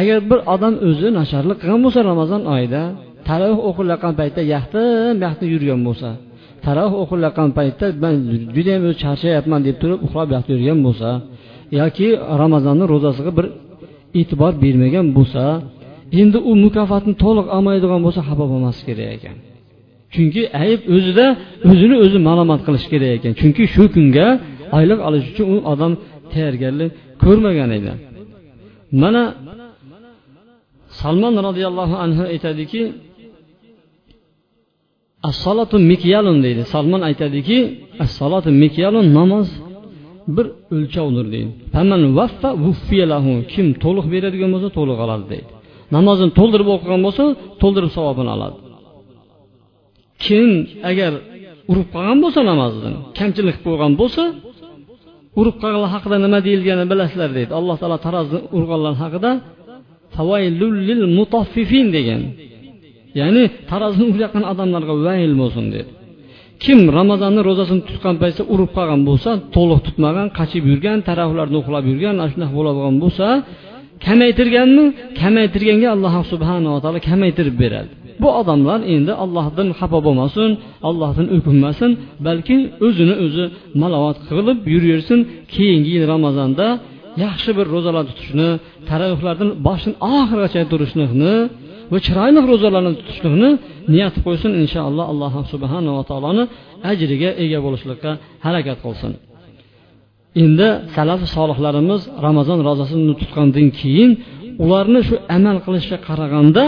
Agar 0.00 0.18
bir 0.30 0.38
odam 0.54 0.74
o'zi 0.88 1.08
nasharlik 1.18 1.56
qilgan 1.62 1.80
bo'lsa 1.84 2.00
ramazon 2.10 2.42
oyida 2.54 2.82
taravih 3.28 3.60
o'qilayotgan 3.68 4.14
paytda 4.20 4.40
yaxtim 4.54 5.14
yaxtim 5.26 5.48
yurgan 5.54 5.80
bo'lsa 5.88 6.08
taravih 6.66 6.96
o'qilayotgan 7.02 7.48
paytda 7.58 7.86
man 8.04 8.14
judayam 8.56 8.82
o'zi 8.86 8.96
charchayapman 9.04 9.60
deb 9.66 9.76
turib 9.82 9.98
uxlab 10.06 10.28
yotib 10.34 10.50
yurgan 10.54 10.80
bo'lsa 10.86 11.10
yoki 11.80 12.08
ramazonni 12.42 12.84
ro'zasiga 12.92 13.32
bir 13.38 13.46
e'tibor 14.20 14.52
bermagan 14.64 15.06
bo'lsa 15.18 15.42
endi 16.20 16.38
u 16.50 16.52
mukofotni 16.64 17.14
to'liq 17.24 17.46
olmaydigan 17.56 18.00
bo'lsa 18.06 18.20
xafa 18.28 18.44
bo'lmaslik 18.52 18.86
kerak 18.90 19.08
ekan. 19.16 19.36
Chunki 20.14 20.42
ayb 20.64 20.80
o'zida 20.96 21.26
o'zini 21.70 21.96
o'zi 22.04 22.18
malomat 22.28 22.60
qilish 22.66 22.86
kerak 22.92 23.10
ekan. 23.18 23.32
Chunki 23.40 23.64
shu 23.74 23.84
kunga 23.94 24.28
oylik 24.76 25.00
olish 25.08 25.26
uchun 25.32 25.46
u 25.54 25.56
odam 25.72 25.92
tayyorgarlik 26.32 26.90
ko'rmagan 27.24 27.70
edi. 27.78 27.92
Mana 29.02 29.22
salmon 31.00 31.34
roziyallohu 31.46 31.96
anhu 32.04 32.22
aytadiki 32.32 32.82
assolatu 35.30 35.76
mikyalun 35.90 36.38
deydi. 36.44 36.62
Salmon 36.74 37.02
aytadiki 37.08 37.58
assolatu 38.04 38.48
mikyalun 38.62 39.06
namoz 39.18 39.48
bir 40.36 40.46
o'lchovdir 40.76 41.26
deydi. 41.34 41.50
Vaffa 42.18 42.50
kim 43.52 43.66
to'liq 43.84 44.06
beradigan 44.14 44.50
bo'lsa 44.54 44.68
to'liq 44.78 44.98
oladi 45.04 45.24
deydi. 45.32 45.50
Namozini 45.96 46.32
to'ldirib 46.38 46.68
o'qigan 46.74 47.00
bo'lsa 47.06 47.24
to'ldirib 47.62 47.90
savobini 47.96 48.30
oladi. 48.36 48.56
Kim 50.24 50.48
agar 50.90 51.12
urib 51.70 51.88
qolgan 51.94 52.18
bo'lsa 52.24 52.40
namozini 52.50 52.98
kamchilik 53.18 53.58
bo'lgan 53.66 53.92
bo'lsa 54.00 54.22
urib 55.40 55.56
qolganlar 55.62 55.90
haqida 55.96 56.16
nima 56.24 56.38
deyilgani 56.46 56.84
bilasizlar 56.92 57.30
deydi. 57.36 57.52
Alloh 57.60 57.76
taolo 57.80 57.98
tarozni 58.06 58.38
urganlar 58.56 58.94
haqida 59.02 59.30
degan. 61.96 62.22
Ya'ni 63.20 63.44
tarozni 63.70 64.04
urayotgan 64.10 64.44
odamlarga 64.52 64.94
vayl 65.06 65.32
bo'lsin 65.42 65.66
dedi 65.74 65.90
kim 66.64 66.78
ramazonni 66.98 67.40
ro'zasini 67.48 67.82
tutgan 67.88 68.16
paytda 68.22 68.42
urib 68.54 68.70
qolgan 68.76 69.00
bo'lsa 69.08 69.30
to'liq 69.56 69.80
tutmagan 69.86 70.28
qochib 70.38 70.62
yurgan 70.70 70.98
taraflarni 71.08 71.56
uxlab 71.62 71.84
yurgan 71.90 72.14
ana 72.16 72.26
shunaqa 72.32 72.54
bo'ladigan 72.58 72.96
bo'lsa 73.04 73.26
kamaytirganmi? 74.06 74.84
Kamaytirganga 75.20 75.88
alloh 75.94 76.14
subhanava 76.32 76.78
taolo 76.84 76.98
kamaytirib 77.10 77.56
beradi. 77.62 77.90
Bu 78.22 78.28
odamlar 78.40 78.78
endi 78.94 79.12
allohdan 79.24 79.68
xafa 79.78 79.98
bo'lmasin 80.06 80.50
allohdan 80.88 81.26
o'kinmasin 81.36 81.90
balki 82.26 82.56
o'zini 82.86 83.14
o'zi 83.24 83.44
malovat 83.82 84.18
qilib 84.28 84.58
yuraversin 84.72 85.18
keyingi 85.54 85.90
yil 85.96 86.04
ramazonda 86.14 86.66
yaxshi 87.24 87.50
bir 87.58 87.66
ro'zalar 87.74 88.04
tutishni 88.10 88.48
taravihlardan 88.90 89.50
boshdan 89.66 89.94
oxirigacha 90.14 90.62
turishlikni 90.72 91.34
va 91.92 91.98
chiroyli 92.06 92.40
ro'zalarni 92.50 92.92
tutishlikni 93.00 93.50
niyat 93.92 94.14
qo'ysin 94.24 94.50
inshaalloh 94.62 95.06
alloh 95.12 95.32
subhanava 95.52 96.02
taoloni 96.10 96.44
ajriga 96.90 97.30
ega 97.44 97.58
bo'lishlikka 97.66 98.10
harakat 98.46 98.78
qilsin. 98.84 99.12
Endi 100.42 100.68
salaf 100.96 101.20
solihlarimiz 101.36 102.02
ramazon 102.26 102.58
rozasini 102.68 103.14
tutgandan 103.20 103.66
keyin 103.80 104.10
ularni 104.64 105.00
shu 105.08 105.14
amal 105.36 105.56
qilishga 105.66 105.98
qaraganda 106.08 106.64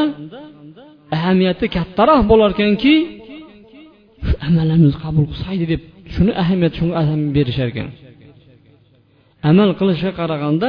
ahamiyati 1.17 1.67
kattaroq 1.77 2.21
bo'larkanki 2.31 2.95
shu 4.27 4.35
amallarimizni 4.47 4.99
qabul 5.05 5.25
qilsaydi 5.31 5.65
deb 5.73 5.83
shuni 6.15 6.33
ahamiyat 6.43 6.73
shunga 6.79 6.95
ahamiyat 7.03 7.33
berishar 7.37 7.69
ekan. 7.73 7.89
Amal 9.51 9.71
qilishga 9.79 10.11
qaraganda 10.21 10.69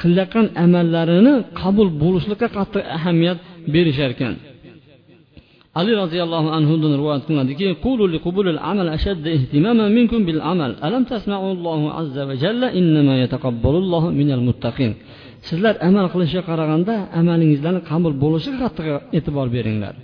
qilayotgan 0.00 0.46
amallarini 0.64 1.34
qabul 1.60 1.88
bo'lishlikka 2.02 2.48
qattiq 2.56 2.84
ahamiyat 2.96 3.38
berishar 3.74 4.10
ekan. 4.16 4.34
Ali 5.80 5.92
roziyallohu 6.02 6.48
anhudan 6.58 6.92
rivoyat 7.00 7.22
qilinadiki 7.26 7.66
qulu 7.84 8.04
liqubulil 8.14 8.60
amal 8.70 8.88
ashadda 8.96 9.28
ihtimaman 9.38 9.88
minkum 9.98 10.20
bil 10.28 10.40
amal. 10.52 10.70
Alam 10.86 11.02
tasma'u 11.12 11.46
allohu 11.54 11.86
azza 12.00 12.22
va 12.28 12.34
jalla 12.44 12.68
innama 12.80 13.14
yataqabbalullohu 13.22 14.08
minal 14.20 14.42
muttaqin. 14.48 14.90
Sizlar 15.48 15.74
amal 15.88 16.06
qilishga 16.12 16.42
qaraganda 16.50 16.94
amalingizlarni 17.20 17.80
qabul 17.90 18.12
bo'lishiga 18.22 18.58
qattiq 18.64 18.86
e'tibor 19.18 19.46
beringlar. 19.56 19.94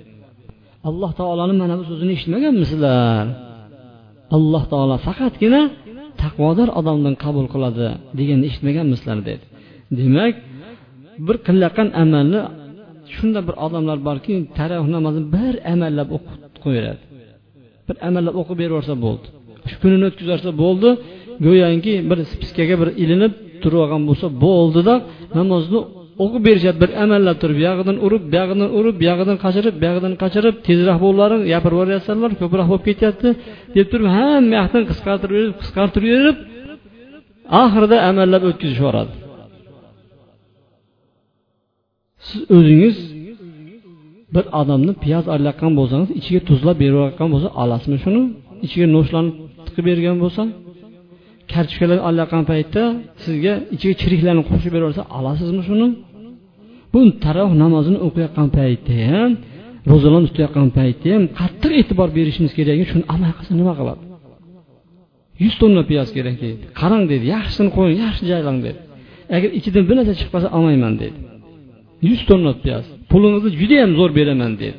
Alloh 0.89 1.11
taoloni 1.21 1.55
mana 1.63 1.75
bu 1.81 1.85
so'zini 1.91 2.13
eshitmaganmisizlar? 2.17 3.25
Alloh 4.37 4.65
taolo 4.73 4.97
faqatgina 5.07 5.63
taqvodor 6.23 6.69
odamdan 6.81 7.15
qabul 7.25 7.47
qiladi 7.55 7.87
deganni 8.19 8.45
eshitmaganmisizlar 8.51 9.19
dedi. 9.29 9.45
Demak 9.99 10.35
bir 11.27 11.37
qilayotgan 11.47 11.89
amalni 12.03 12.41
shunda 13.15 13.41
bir 13.49 13.55
odamlar 13.67 13.99
borki 14.09 14.35
taravih 14.59 14.89
namozini 14.97 15.27
bir 15.37 15.55
amallab 15.73 16.09
o'qib 16.17 16.55
qo'yaveradi 16.65 17.03
bir 17.89 17.97
amallab 18.09 18.35
o'qib 18.41 18.57
berib 18.61 18.73
yuborsa 18.75 18.95
bo'ldi. 19.07 19.27
Shu 19.71 19.77
kunini 19.83 20.05
o'tkazib 20.09 20.29
yuborsa 20.31 20.53
bo'ldi. 20.63 20.89
Go'yoki 21.47 21.95
bir 22.11 22.19
spiskaga 22.33 22.75
bir 22.83 22.89
ilinib 23.05 23.33
turib 23.65 23.81
olgan 23.85 24.03
bo'lsa 24.09 24.27
bo'ldida 24.45 24.95
namozni 25.39 25.81
o'qib 26.23 26.43
berishadi. 26.49 26.77
Bir 26.83 26.91
amallab 27.05 27.37
turib 27.43 27.57
buyog'idan 27.61 27.97
urib 28.07 28.25
buyog'idan 28.33 28.69
urib 28.79 28.97
buyog'idan 29.03 29.37
qachirib 29.45 29.75
buyog'idan 29.83 30.15
qachirib 30.23 30.55
tezroq 30.67 30.99
bo'llaring 31.05 31.43
gapirib 31.53 31.77
yuboryapsanlar 31.77 32.31
ko'proq 32.41 32.67
bo'lib 32.71 32.85
ketyapti 32.89 33.29
deb 33.77 33.87
turib 33.93 34.09
hamma 34.17 34.55
yoqdan 34.61 34.83
qisqartirib 34.91 35.35
berib 35.39 35.55
qisqartirib 35.63 36.11
berib 36.17 36.37
oxirida 37.63 37.97
amallab 38.11 38.43
o'tkazib 38.51 38.77
yuboradi. 38.81 39.13
Siz 42.27 42.41
o'zingiz 42.57 42.97
bir 44.35 44.45
odamni 44.61 44.93
piyoz 45.05 45.25
olayotgan 45.35 45.73
bo'lsangiz 45.79 46.09
ichiga 46.21 46.41
tuzlab 46.51 46.77
berayotgan 46.83 47.29
bo'lsa 47.35 47.49
olasizmi 47.63 47.99
shuni? 48.05 48.23
Ichiga 48.67 48.87
no'shlarni 48.97 49.33
tiqib 49.67 49.85
bergan 49.91 50.17
bo'lsa 50.23 50.43
kartoshkalar 51.55 51.99
allaqan 52.09 52.43
paytda 52.51 52.83
sizga 53.25 53.55
ichiga 53.75 53.95
chiriklarni 54.03 54.43
qo'shib 54.51 54.73
beraversa 54.77 55.03
olasizmi 55.19 55.63
shuni? 55.69 55.89
Bu 56.93 57.01
taroh 57.25 57.51
namozini 57.63 57.99
o'qiyotgan 58.07 58.49
paytda 58.59 58.95
ham 59.13 59.31
ro'zalarni 59.91 60.27
tutayotgan 60.31 60.69
paytda 60.79 61.09
ham 61.15 61.23
qattiq 61.41 61.73
e'tibor 61.81 62.09
berishimiz 62.19 62.53
kerak 62.59 62.79
shuni 62.93 63.05
amal 63.15 63.33
qilsa 63.39 63.53
nima 63.61 63.73
qiladi? 63.81 64.03
Yuz 65.45 65.55
tonna 65.61 65.83
piyoz 65.91 66.09
kerak 66.17 66.37
deydi. 66.45 66.63
Qarang 66.81 67.05
dedi 67.13 67.25
yaxshisini 67.35 67.71
qo'ying 67.77 67.97
yaxshi 68.05 68.25
joylang 68.33 68.59
dedi 68.67 68.79
agar 69.37 69.51
ichidan 69.59 69.85
bir 69.89 69.95
narsa 69.99 70.13
chiqib 70.19 70.33
qolsa 70.35 70.49
olmayman 70.57 70.95
dedi 71.03 71.17
yuz 72.09 72.21
tonna 72.29 72.53
piyoz. 72.65 72.87
Pulingizni 73.11 73.51
judayam 73.61 73.91
zo'r 73.99 74.11
beraman 74.19 74.53
dedi 74.63 74.79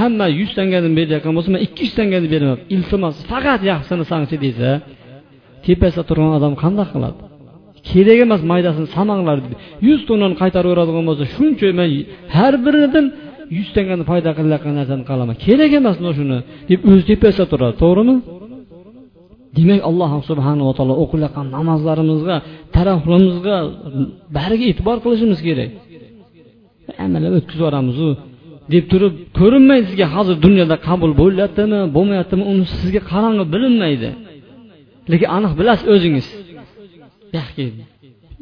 hamma 0.00 0.26
yuz 0.40 0.50
tangadan 0.58 0.92
berayotgan 0.98 1.32
bo'lsa 1.36 1.50
man 1.54 1.60
ikki 1.66 1.80
yuz 1.86 1.94
tangani 1.98 2.28
beraman. 2.34 2.58
Iltimos 2.74 3.16
faqat 3.30 3.60
yaxshisini 3.70 4.04
sangchi 4.12 4.36
desa 4.46 4.70
tepasida 5.66 6.02
turgan 6.08 6.32
odam 6.38 6.54
qanday 6.62 6.86
qiladi? 6.94 7.18
Kerak 7.90 8.18
emas 8.26 8.42
maydasini 8.52 8.88
samanglar 8.96 9.36
dedi 9.44 9.54
yuz 9.88 10.00
tonnani 10.08 10.34
qaytarib 10.42 10.68
yuboradigan 10.70 11.04
bo'lsa 11.08 11.24
shuncha 11.34 11.68
man 11.80 11.88
har 12.36 12.54
biridan 12.66 13.06
yuz 13.56 13.68
tangani 13.76 14.04
foyda 14.10 14.30
qilayotgan 14.38 14.74
narsani 14.80 15.04
qilaman. 15.10 15.36
Kerak 15.46 15.72
emas 15.80 15.96
mana 16.02 16.12
shuni 16.18 16.38
deb 16.70 16.80
o'zi 16.90 17.02
tepasida 17.10 17.46
turadi. 17.52 17.74
To'g'rimi? 17.82 18.16
Demak 19.56 19.80
alloh 19.90 20.10
subhanava 20.30 20.72
taolo 20.78 20.94
o'qilayotgan 21.04 21.46
namozlarimizga 21.56 22.36
taraflarimizga 22.76 23.56
bariga 24.36 24.64
e'tibor 24.70 24.96
qilishimiz 25.04 25.40
kerak. 25.48 25.70
Amallab 27.04 27.32
o'tkazib 27.38 27.60
yuboramizu 27.62 28.08
deb 28.74 28.84
turib 28.92 29.14
ko'rinmaydi 29.38 29.84
sizga 29.90 30.06
hozir 30.14 30.36
dunyoda 30.46 30.76
qabul 30.88 31.10
bo'lyaptimi 31.22 31.80
bo'lmayaptimi 31.96 32.44
uni 32.52 32.64
sizga 32.78 33.00
qarang'i 33.12 33.44
bilinmaydi. 33.54 34.10
Lekin 35.12 35.28
aniq 35.36 35.52
bilasiz 35.60 35.86
o'zingiz. 35.94 36.26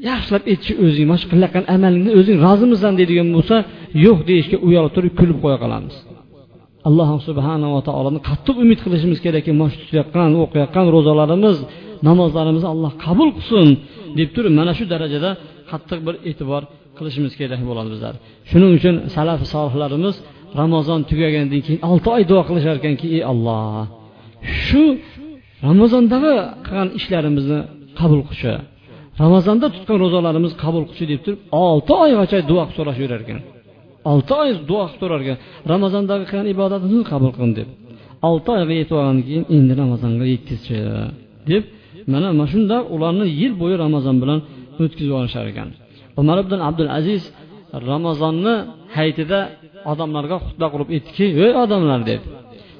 Yaxshilab 0.09 0.45
aytchi 0.53 0.73
o'zing 0.85 1.07
mana 1.11 1.19
shu 1.23 1.27
qilayotgan 1.33 1.65
amalingni 1.75 2.11
o'zing 2.19 2.37
rozimisan 2.47 2.93
deydigan 2.99 3.29
bo'lsa 3.37 3.57
yo'q 4.05 4.19
deyishga 4.31 4.57
uyalib 4.67 4.93
turib 4.97 5.15
kulib 5.21 5.39
qo'ya 5.45 5.59
qolamiz. 5.65 5.95
Alloh 6.89 7.09
subhanava 7.29 7.81
taoloni 7.89 8.21
qattiq 8.29 8.57
umid 8.65 8.79
qilishimiz 8.85 9.19
kerakki 9.25 9.51
mana 9.61 9.71
shu 9.73 9.79
tutayotgan 9.83 10.31
o'qiyotgan 10.43 10.87
ro'zalarimiz 10.95 11.57
namozlarimizni 12.09 12.69
alloh 12.75 12.93
qabul 13.05 13.29
qilsin 13.37 13.69
deb 14.19 14.29
turib 14.37 14.53
mana 14.61 14.73
shu 14.79 14.85
darajada 14.93 15.31
qattiq 15.71 16.01
bir 16.07 16.15
e'tibor 16.31 16.63
qilishimiz 16.99 17.33
kerak 17.41 17.61
bo'ladi 17.69 17.89
bizlar. 17.95 18.15
Shuning 18.51 18.71
uchun 18.79 18.95
salaf 19.17 19.41
solihlarimiz 19.53 20.17
ramazon 20.61 21.01
tugagandan 21.11 21.61
keyin 21.67 21.81
olti 21.91 22.09
oy 22.17 22.23
duo 22.31 22.43
qilishar 22.49 22.75
ekanki 22.81 23.07
ey 23.17 23.23
olloh 23.33 23.83
shu 24.65 24.83
ramazondagi 25.67 26.35
qilgan 26.67 26.89
ishlarimizni 26.99 27.59
qabul 28.01 28.21
qilishi 28.29 28.53
ramazonda 29.23 29.67
tutgan 29.75 29.99
ro'zalarimiz 30.05 30.53
qabul 30.65 30.85
qilishi 30.89 31.07
deb 31.13 31.21
turib 31.25 31.41
olti 31.67 31.93
oygacha 32.05 32.39
duo 32.51 32.63
qilib 32.65 32.77
so'rashib 32.79 33.03
yurar 33.07 33.21
ekan 33.27 33.41
olti 34.13 34.33
oy 34.43 34.51
duo 34.71 34.83
qilib 34.87 35.01
turar 35.03 35.21
ekan 35.25 35.39
ramazondagi 35.73 36.25
qilgan 36.31 36.47
ibodatimizni 36.55 37.05
qabul 37.13 37.31
qilin 37.37 37.53
deb. 37.59 37.69
Olti 38.29 38.49
oyga 38.57 38.75
yetib 38.81 38.95
olgandan 38.99 39.25
keyin 39.29 39.45
endi 39.57 39.73
ramazonga 39.83 40.25
yetkazchi 40.35 40.77
deb 41.51 41.63
mana 42.13 42.29
mana 42.39 42.47
shundoq 42.53 42.85
ularni 42.95 43.25
yil 43.41 43.53
bo'yi 43.63 43.77
ramazon 43.85 44.17
bilan 44.23 44.39
o'tkazib 44.83 45.15
olishar 45.21 45.45
ekan. 45.53 45.69
Umar 46.21 46.37
ibn 46.45 46.59
abdul 46.69 46.91
aziz 46.99 47.23
ramazonni 47.91 48.55
hayitida 48.97 49.41
odamlarga 49.93 50.37
xutba 50.45 50.67
qilib 50.73 50.89
aytdiki 50.95 51.25
ey 51.45 51.53
odamlar 51.63 52.01
dedi 52.11 52.25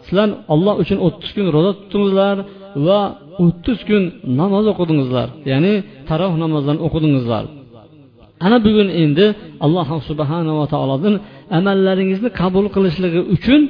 sizlar 0.07 0.29
olloh 0.55 0.75
uchun 0.83 0.99
o'ttiz 1.07 1.31
kun 1.37 1.47
ro'za 1.57 1.73
tutdingizlar 1.81 2.37
va 2.87 3.01
o'ttiz 3.45 3.79
kun 3.89 4.03
namoz 4.41 4.65
o'qidingizlar 4.73 5.29
ya'ni 5.51 5.75
taroh 6.09 6.33
namozlarini 6.43 6.83
o'qidingizlar. 6.87 7.45
Ana 8.47 8.59
bugun 8.67 8.89
endi 9.03 9.27
alloh 9.65 9.89
subhanava 10.09 10.65
taolodan 10.73 11.15
amallaringizni 11.59 12.31
qabul 12.41 12.67
qilishligi 12.75 13.21
uchun 13.35 13.61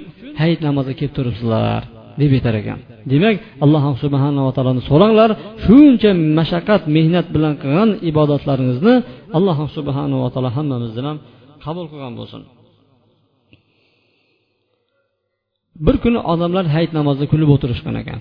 hayit 0.40 0.60
namoziga 0.66 0.96
kelib 1.00 1.14
turibsizlar 1.18 1.82
deb 2.20 2.30
aytar 2.36 2.54
ekan. 2.62 2.78
Demak 3.12 3.36
alloh 3.64 3.84
subhanava 4.02 4.50
taoloni 4.56 4.82
so'ranglar 4.90 5.30
shuncha 5.64 6.10
mashaqqat 6.38 6.82
mehnat 6.96 7.26
bilan 7.34 7.54
qilgan 7.62 7.90
ibodatlaringizni 8.10 8.94
alloh 9.36 9.58
subhanava 9.76 10.28
taolo 10.34 10.50
hammamizdan 10.56 11.04
ham 11.10 11.18
qabul 11.64 11.86
qilgan 11.92 12.12
bo'lsin. 12.18 12.40
Bir 15.86 15.96
kuni 16.04 16.18
odamlar 16.32 16.64
hayit 16.74 16.92
namozida 16.98 17.26
kulib 17.32 17.48
o'tirishgan 17.54 17.96
ekan. 18.02 18.20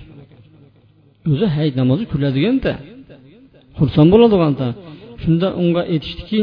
O'zi 1.31 1.45
hayit 1.55 1.75
namozi 1.81 2.03
kuladeganda 2.11 2.73
xursand 3.79 4.09
bo'ladiganda. 4.13 4.67
Shunda 5.21 5.47
unga 5.61 5.81
aytishdiki 5.93 6.41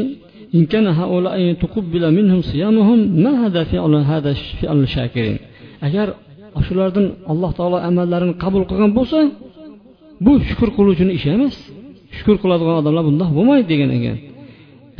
agar 5.87 6.07
shulardan 6.67 7.05
alloh 7.31 7.51
taolo 7.57 7.77
amallarini 7.89 8.33
qabul 8.43 8.63
qilgan 8.69 8.91
bo'lsa 8.97 9.19
bu 10.25 10.31
shukur 10.49 10.69
qiluvchini 10.77 11.11
ishi 11.17 11.29
emas 11.37 11.55
shukur 12.17 12.35
qiladigan 12.43 12.75
odamlar 12.81 13.03
bundoq 13.09 13.29
bo'lmaydi 13.37 13.65
degan 13.71 13.89
ekan. 13.97 14.17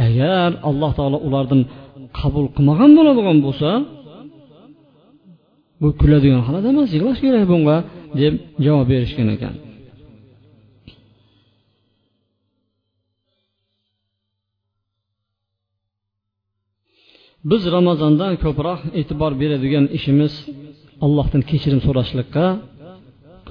Agar 0.07 0.49
alloh 0.69 0.91
taolo 0.97 1.17
ulardan 1.27 1.61
qabul 2.19 2.45
qilmagan 2.55 2.91
bo'ladigan 2.97 3.37
bo'lsa 3.45 3.69
bu 5.81 5.87
kuladigan 6.01 6.41
holat 6.47 6.65
emas 6.71 6.89
yig'lash 6.95 7.19
kerak 7.25 7.45
bunga 7.51 7.77
deb 8.21 8.33
javob 8.65 8.85
berishgan 8.91 9.27
ekan. 9.35 9.53
Biz 17.51 17.62
ramazonda 17.75 18.27
ko'proq 18.43 18.79
e'tibor 18.99 19.31
beradigan 19.41 19.86
ishimiz 19.97 20.34
allohdan 21.05 21.41
kechirim 21.49 21.81
so'rashlikqa 21.88 22.45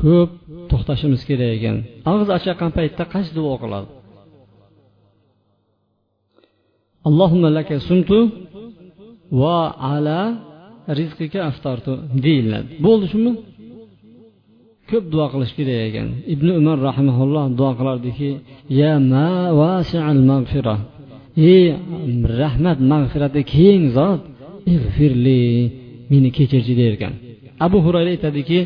ko'p 0.00 0.30
to'xtashimiz 0.70 1.22
kerak 1.28 1.50
ekan. 1.58 1.76
Og'iz 2.10 2.28
ochayotgan 2.36 2.70
paytda 2.78 3.04
qaysi 3.14 3.30
duo 3.38 3.54
qiladi? 3.62 3.88
Allohumma 7.08 7.48
laka 7.58 7.76
sumtu 7.88 8.18
va 9.40 9.58
ala 9.94 10.20
rizqika 10.98 11.40
aftartu 11.50 11.92
deyiladi. 12.24 12.68
Bo'ldi 12.86 13.06
shumi? 13.12 13.32
Ko'p 14.90 15.04
duo 15.12 15.26
qilish 15.32 15.52
kerak 15.58 15.80
ekan. 15.88 16.08
Ibn 16.34 16.46
umar 16.60 16.78
rahimaulloh 16.88 17.44
duo 17.58 17.70
qilardiki 17.78 18.30
ya 18.80 18.92
ma 19.12 19.28
vasial 19.60 20.20
mag'fira 20.30 20.76
ey 21.36 21.64
rahmat 22.40 22.78
mag'firati 22.92 23.40
keng 23.54 23.82
zot. 23.96 24.22
Ig'firli 24.74 25.42
meni 26.10 26.28
kechirchi 26.36 26.74
derkan. 26.82 27.12
Abu 27.66 27.78
hurayra 27.84 28.10
aytadiki 28.14 28.58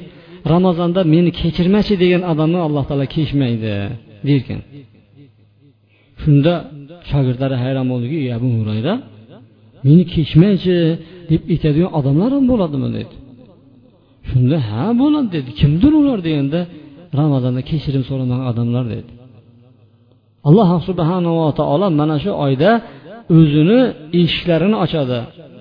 ramazonda 0.53 1.01
meni 1.15 1.31
kechirmachi 1.41 1.95
degan 2.03 2.23
odamni 2.33 2.59
alloh 2.67 2.85
taolo 2.89 3.07
kechmaydi 3.17 3.75
derkan. 4.29 4.61
Shunda 6.23 6.55
shogirdlari 7.11 7.57
hayron 7.63 7.87
bo'ldiki 7.93 8.17
ey 8.25 8.31
abu 8.39 8.49
hurayra 8.59 8.95
meni 9.87 10.05
kechmaychi 10.15 10.77
deb 11.31 11.43
aytadigan 11.53 11.91
odamlar 11.99 12.31
ham 12.37 12.45
bo'ladimi? 12.53 12.89
dedi. 12.97 13.15
Shunda 14.29 14.57
ha 14.69 14.85
bo'ladi 15.01 15.29
dedi. 15.37 15.51
Kimdir 15.61 15.93
ular 16.01 16.19
deganda 16.27 16.61
ramazonda 17.21 17.63
kechirim 17.71 18.03
so'ramagan 18.09 18.47
odamlar 18.51 18.85
dedi. 18.95 19.11
Alloh 20.49 20.71
subhanava 20.89 21.49
taolo 21.61 21.87
mana 22.01 22.17
shu 22.25 22.33
oyda 22.47 22.71
o'zini 23.37 23.81
eshiklarini 24.21 24.77
ochadi. 24.85 25.19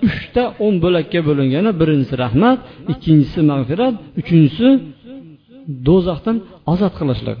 Uchta 0.08 0.42
o'n 0.64 0.74
bo'lakka 0.84 1.20
bo'lingani 1.28 1.70
birinchisi 1.80 2.14
rahmat 2.24 2.58
ikkinchisi 2.92 3.40
mag'firat 3.50 3.94
uchinchisi 4.20 4.68
do'zaxdan 5.86 6.36
ozod 6.72 6.92
qilishlik. 7.00 7.38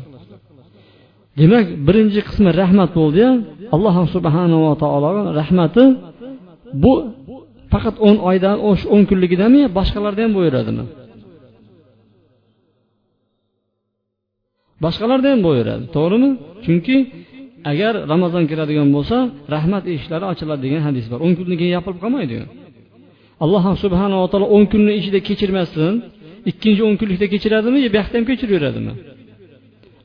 Demak 1.40 1.66
birinchi 1.86 2.20
qismi 2.28 2.50
rahmat 2.60 2.90
bo'ldiya. 2.98 3.30
Alloh 3.74 3.96
subhanava 4.14 4.72
taolo 4.82 5.10
rahmati 5.40 5.84
bu 6.82 6.92
faqat 7.72 7.96
o'n 8.08 8.16
oydan 8.30 8.56
o'n 8.94 9.02
kunligidami 9.10 9.60
boshqalarda 9.78 10.20
ham 10.24 10.32
bo'laveradimi 10.36 10.84
boshqalarda 14.84 15.28
ham 15.32 15.40
bo'laveradi 15.46 15.84
to'g'rimi? 15.96 16.30
Chunki 16.64 16.96
agar 17.72 17.92
ramazon 18.12 18.44
kiradigan 18.50 18.88
bo'lsa 18.96 19.16
rahmat 19.54 19.84
eshiklari 19.92 20.24
ochiladi 20.32 20.60
degan 20.66 20.82
hadis 20.88 21.06
bor. 21.10 21.18
o'n 21.26 21.32
kundan 21.38 21.56
keyin 21.60 21.72
yopilib 21.78 21.98
qolmaydi. 22.04 22.36
Alloh 23.44 23.64
subhanava 23.84 24.26
taolo 24.32 24.46
o'n 24.56 24.64
kunni 24.72 24.92
ichida 25.00 25.18
kechirmasin 25.28 25.92
ikkinchi 26.50 26.82
o'n 26.88 26.96
kunlikda 27.00 27.26
kechiradimi 27.32 27.78
yo 27.84 27.88
bu 27.92 27.96
yoqda 28.00 28.16
ham 28.18 28.24
kechiraveradimi 28.30 28.92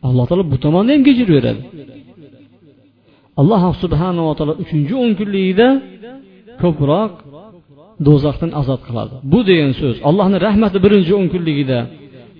alloh 0.08 0.26
taolo 0.30 0.44
bu 0.52 0.58
tomonda 0.66 0.92
ham 0.96 1.04
kechiraveradi. 1.08 1.62
Alloh 3.42 3.64
subhanava 3.84 4.34
taolo 4.38 4.54
uchinchi 4.64 4.94
o'n 5.04 5.12
kunligida 5.20 5.68
ko'proq 6.62 7.12
do'zaxdan 8.06 8.52
ozod 8.62 8.82
qiladi. 8.88 9.16
Bu 9.32 9.40
degan 9.50 9.72
so'z 9.80 9.96
allohni 10.10 10.38
rahmati 10.48 10.78
birinchi 10.86 11.12
o'n 11.20 11.28
kunligida 11.34 11.80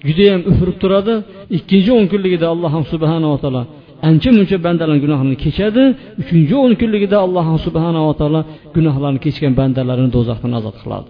judayam 0.08 0.42
ufurib 0.52 0.78
turadi 0.84 1.14
ikkinchi 1.58 1.92
o'n 1.98 2.06
kunligida 2.12 2.46
alloh 2.54 2.74
subhanava 2.94 3.38
taolo 3.44 3.64
ancha 4.10 4.30
muncha 4.38 4.58
bandalarni 4.66 5.02
gunohlarini 5.06 5.38
kechadi. 5.44 5.84
Uchinchi 6.22 6.54
o'n 6.64 6.74
kunligida 6.82 7.18
alloh 7.26 7.48
subhanava 7.66 8.12
taolo 8.20 8.42
gunohlarni 8.76 9.20
kechgan 9.26 9.54
bandalarini 9.60 10.10
do'zaxdan 10.16 10.52
ozod 10.60 10.76
qiladi. 10.84 11.10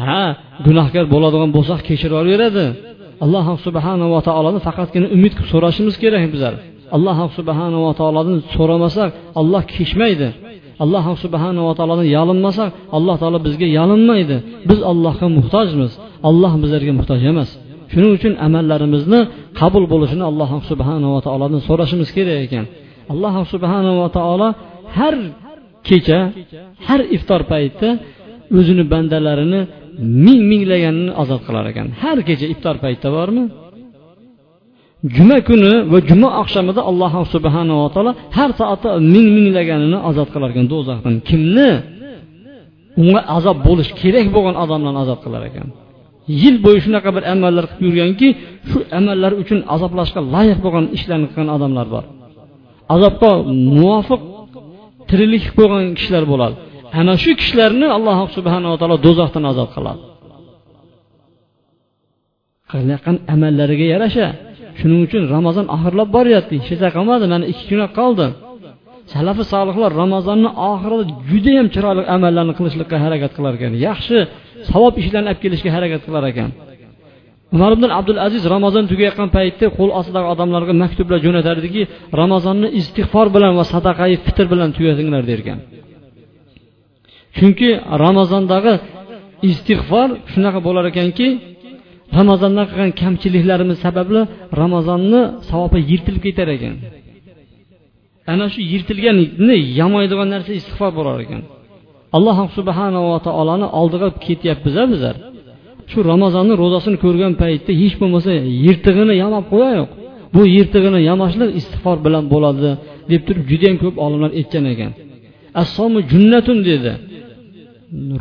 Ha 0.00 0.22
gunohkor 0.66 1.04
bo'ladigan 1.14 1.50
bo'lsak 1.56 1.80
kechirib 1.88 2.14
yuboraveradi 2.16 2.66
alloh 3.24 3.46
subhanava 3.66 4.18
taoloni 4.28 4.60
faqatgina 4.66 5.06
umid 5.16 5.32
qilib 5.36 5.50
so'rashimiz 5.54 5.94
kerak 6.02 6.24
bizlar. 6.34 6.54
Alloh 6.96 7.18
subhanava 7.38 7.90
taolodan 8.00 8.38
so'ramasak 8.54 9.10
olloh 9.40 9.62
kechmaydi. 9.74 10.28
Alloh 10.84 11.04
subhanava 11.24 11.72
taolodan 11.78 12.08
yalinmasak 12.16 12.70
alloh 12.96 13.16
taolo 13.22 13.38
bizga 13.46 13.66
yalinmaydi. 13.78 14.36
Biz 14.70 14.80
allohga 14.90 15.26
muhtojmiz. 15.38 15.92
Alloh 16.28 16.52
bizlarga 16.62 16.92
muhtoj 16.98 17.20
emas. 17.32 17.50
Shuning 17.94 18.12
uchun 18.18 18.32
amallarimizni 18.46 19.20
qabul 19.60 19.84
bo'lishini 19.92 20.24
alloh 20.30 20.50
subhanava 20.70 21.18
taolodan 21.26 21.60
so'rashimiz 21.68 22.08
kerak 22.16 22.38
ekan. 22.46 22.64
Alloh 23.12 23.34
subhanava 23.52 24.06
taolo 24.18 24.48
har 24.98 25.14
kecha 25.88 26.20
har 26.86 27.00
iftor 27.16 27.40
paytida 27.52 27.88
o'zini 28.58 28.84
bandalarini 28.92 29.60
ming 30.24 30.40
minglaganini 30.50 31.12
ozod 31.22 31.40
qilar 31.46 31.64
ekan. 31.72 31.86
Har 32.02 32.18
kecha 32.28 32.46
iftor 32.54 32.76
paytida 32.84 33.08
bormi? 33.18 33.44
Juma 35.16 35.38
kuni 35.48 35.72
va 35.92 35.98
juma 36.08 36.28
oqshomida 36.42 36.80
alloh 36.90 37.12
subhanava 37.34 37.86
taolo 37.94 38.12
har 38.36 38.50
soatda 38.60 38.88
ming 39.14 39.26
minglaganini 39.36 39.98
ozod 40.08 40.28
qilar 40.34 40.48
ekan 40.54 40.66
do'zaxdan. 40.72 41.14
Kimni 41.28 41.70
unga 43.02 43.20
azob 43.36 43.56
bo'lishi 43.66 43.92
kerak 44.00 44.26
bo'lgan 44.34 44.56
odamlarni 44.64 45.00
azob 45.04 45.20
qilar 45.24 45.42
ekan? 45.50 45.68
Yil 46.42 46.56
bo'yi 46.64 46.80
shunaqa 46.84 47.10
bir 47.16 47.24
amallar 47.34 47.64
qilib 47.70 47.84
yurganki 47.88 48.28
shu 48.70 48.78
amallar 48.98 49.32
uchun 49.42 49.58
azoblashga 49.74 50.20
loyiq 50.34 50.58
bo'lgan 50.64 50.86
ishlarni 50.96 51.26
qilgan 51.30 51.48
odamlar 51.56 51.86
bor. 51.94 52.04
Azobga 52.94 53.30
muvofiq 53.76 54.20
tirilik 55.08 55.44
bo'lgan 55.58 55.84
kishilar 55.98 56.24
bo'ladi. 56.32 56.56
Ana 57.00 57.14
shu 57.22 57.30
kishilarni 57.40 57.86
alloh 57.96 58.18
subhanava 58.36 58.76
taolo 58.80 58.96
do'zaxdan 59.06 59.44
azob 59.52 59.68
qiladi. 59.76 60.02
Qilayotgan 62.70 63.16
amallariga 63.34 63.86
yarasha. 63.94 64.26
Shuning 64.78 65.00
uchun 65.06 65.22
ramazon 65.34 65.66
oxirlab 65.76 66.08
boryapti. 66.16 66.54
Hech 66.60 66.70
narsa 66.72 66.88
qolmadi 66.96 67.24
mana 67.32 67.44
ikki 67.52 67.64
kun 67.70 67.80
qoldi. 67.98 68.26
Salafi 69.12 69.44
solihlar 69.52 69.90
ramazonni 70.02 70.50
oxirida 70.70 71.04
judayam 71.30 71.66
chiroyli 71.74 72.02
amallarni 72.16 72.54
qilishlikka 72.58 72.96
harakat 73.04 73.32
qilar 73.36 73.52
ekan. 73.58 73.72
Yaxshi 73.86 74.18
savob 74.70 74.94
ishlarni 75.02 75.28
olib 75.30 75.40
kelishga 75.44 75.70
harakat 75.76 76.02
qilar 76.06 76.24
ekan. 76.32 76.50
Umar 77.54 77.70
ibn 77.76 77.84
abdul 77.98 78.18
aziz 78.26 78.42
ramazon 78.54 78.84
tugayotgan 78.90 79.28
paytda 79.36 79.66
qo'l 79.78 79.90
ostidagi 79.98 80.28
odamlarga 80.34 80.74
maktublar 80.82 81.18
jo'natardiki 81.26 81.82
ramazonni 82.20 82.68
istig'for 82.80 83.26
bilan 83.36 83.52
va 83.58 83.64
sadaqai 83.74 84.12
fitr 84.26 84.46
bilan 84.52 84.68
tugatinglar 84.76 85.22
derkan. 85.30 85.58
Chunki 87.36 87.70
ramazondagi 88.04 88.74
istig'for 89.50 90.08
shunaqa 90.32 90.60
bo'lar 90.66 90.84
ekanki 90.92 91.26
ramazonda 92.18 92.62
qilgan 92.70 92.90
kamchiliklarimiz 93.02 93.78
sababli 93.84 94.20
ramazonni 94.60 95.20
savobi 95.50 95.78
yirtilib 95.90 96.22
ketar 96.26 96.48
ekan. 96.56 96.74
Ana 98.32 98.46
shu 98.52 98.60
yirtilganni 98.72 99.56
yamaydigan 99.80 100.28
narsa 100.34 100.52
istig'for 100.60 100.90
bo'lar 100.98 101.16
ekan. 101.24 101.42
Alloh 102.16 102.38
subhanava 102.58 103.16
taoloni 103.26 103.66
oldiga 103.80 104.08
ketyapmiz 104.26 104.76
bizlar 104.92 105.16
shu 105.90 105.98
ramazonni 106.12 106.54
ro'zasini 106.62 106.96
ko'rgan 107.04 107.32
paytda 107.42 107.72
hech 107.82 107.94
bo'lmasa 108.00 108.30
yirtig'ini 108.64 109.14
yamab 109.22 109.44
qo'yayoq. 109.52 109.90
Bu 110.34 110.42
yirtig'ini 110.56 111.00
yamashlik 111.10 111.50
istig'for 111.60 111.96
bilan 112.06 112.24
bo'ladi 112.32 112.70
deb 113.10 113.20
turib 113.26 113.44
judayam 113.50 113.76
ko'p 113.82 113.96
olimlar 114.04 114.30
aytgan 114.40 114.64
ekan. 114.72 114.90
Assomi 115.62 116.00
junnatun 116.12 116.58
dedi. 116.70 116.92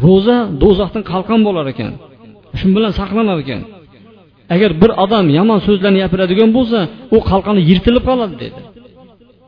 Ro'za 0.06 0.38
do'zaxdan 0.62 1.04
qalqon 1.12 1.39
bo'lar 1.48 1.66
ekan. 1.74 1.92
Shu 2.60 2.66
bilan 2.78 2.92
saqlanar 3.00 3.38
ekan. 3.44 3.62
Agar 4.56 4.72
bir 4.82 4.92
odam 5.04 5.26
yomon 5.38 5.60
so'zlarni 5.68 6.00
gapiradigan 6.04 6.50
bo'lsa 6.58 6.80
u 7.16 7.18
qalqoni 7.30 7.62
yirtilib 7.70 8.04
qoladi 8.10 8.36
dedi. 8.44 8.60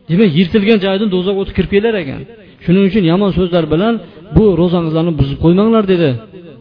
Demak 0.10 0.30
yirtilgan 0.38 0.80
joyidan 0.86 1.10
do'zaxga 1.16 1.40
o'tib 1.44 1.56
kirib 1.58 1.72
kelar 1.76 1.96
ekan. 2.04 2.22
Shuning 2.64 2.84
uchun 2.90 3.04
yomon 3.12 3.32
so'zlar 3.38 3.66
bilan 3.74 3.94
bu 4.36 4.44
ro'zangizlarni 4.62 5.14
buzib 5.20 5.38
qo'ymanglar 5.44 5.84
dedi. 5.94 6.10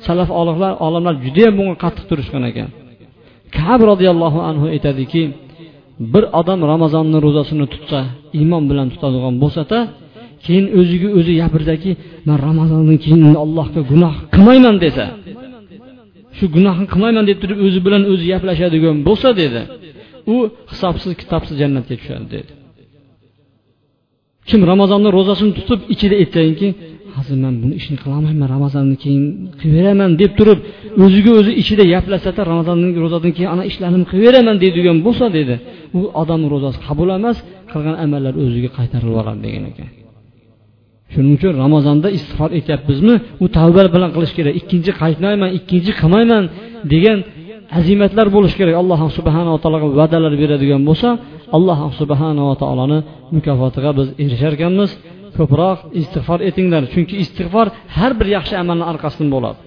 Salaf 0.06 0.30
olimlar 0.40 0.72
olimlar 0.86 1.14
judayam 1.24 1.54
bunga 1.58 1.74
qattiq 1.84 2.04
turishgan 2.10 2.42
ekan. 2.50 2.68
Kab 3.58 3.80
roziyallohu 3.90 4.40
anhu 4.50 4.66
aytadiki 4.74 5.22
bir 6.12 6.24
odam 6.40 6.60
ramazonni 6.72 7.18
ro'zasini 7.26 7.66
tutsa 7.74 8.00
iymon 8.38 8.62
bilan 8.70 8.86
tutadigan 8.92 9.34
bo'lsada 9.42 9.78
keyin 10.44 10.66
o'ziga 10.80 11.08
o'zi 11.18 11.32
gapirdaki 11.40 11.90
man 12.28 12.38
ramazondan 12.48 12.98
keyin 13.04 13.22
allohga 13.44 13.80
gunoh 13.90 14.14
qilmayman 14.34 14.76
desa 14.84 15.04
shu 16.38 16.44
gunohni 16.56 16.86
qilmayman 16.92 17.24
deb 17.30 17.38
turib 17.42 17.58
o'zi 17.66 17.80
bilan 17.86 18.02
o'zi 18.12 18.24
gaplashadigan 18.32 18.96
bo'lsa 19.08 19.28
dedi. 19.42 19.60
U 20.34 20.36
hisobsiz 20.70 21.12
kitobsiz 21.20 21.54
jannatga 21.62 21.94
tushadi 22.00 22.26
dedi. 22.36 22.50
Kim 24.48 24.60
ramazonni 24.72 25.08
ro'zasini 25.16 25.52
tutib 25.58 25.80
ichida 25.94 26.14
aytganki 26.22 26.68
hozir 27.16 27.36
man 27.44 27.54
buni 27.62 27.74
ishni 27.80 27.96
qilolmayman 28.02 28.48
ramazonni 28.56 28.96
keyin 29.04 29.24
qilaveraman 29.60 30.10
deb 30.22 30.32
turib 30.38 30.58
o'ziga 31.04 31.32
o'zi 31.40 31.52
ichida 31.62 31.84
gaplasada 31.94 32.40
ramazonni 32.52 32.88
ro'zadan 33.04 33.32
keyin 33.36 33.50
ana 33.54 33.64
ishlarimni 33.70 34.06
qilaveraman 34.12 34.56
deydigan 34.62 34.96
bo'lsa 35.06 35.26
dedi 35.38 35.54
u 35.98 36.00
odamni 36.22 36.48
ro'zasi 36.54 36.78
qabul 36.86 37.08
emas 37.18 37.36
qilgan 37.72 37.96
amallari 38.04 38.36
o'ziga 38.44 38.70
qaytarilib 38.78 39.16
oladi 39.22 39.40
degan 39.46 39.64
ekan. 39.72 39.88
Shuning 41.12 41.34
uchun 41.38 41.52
ramazonda 41.64 42.08
istig'for 42.16 42.50
etyapmizmi? 42.58 43.14
U 43.44 43.46
tavba 43.56 43.82
bilan 43.94 44.10
qilish 44.16 44.32
kerak. 44.38 44.54
Ikkinchi 44.60 44.90
qaytmayman 45.02 45.50
ikkinchi 45.58 45.92
qilmayman 46.00 46.44
degan 46.92 47.18
azimatlar 47.78 48.26
bo'lishi 48.36 48.56
kerak. 48.60 48.74
Alloh 48.82 49.00
subhanava 49.18 49.58
taologa 49.62 49.86
va'dalar 50.00 50.32
beradigan 50.42 50.82
bo'lsa 50.88 51.08
alloh 51.56 51.78
subhanava 52.00 52.54
taoloni 52.62 52.98
mukofotiga 53.36 53.90
biz 53.98 54.08
erishar 54.24 54.52
ekanmiz 54.58 54.90
ko'proq 55.38 55.78
istig'for 56.00 56.40
etinglar 56.48 56.82
chunki 56.92 57.14
istig'for 57.24 57.66
har 57.96 58.12
bir 58.18 58.28
yaxshi 58.36 58.54
amalni 58.62 58.84
orqasidan 58.92 59.28
bo'ladi. 59.34 59.58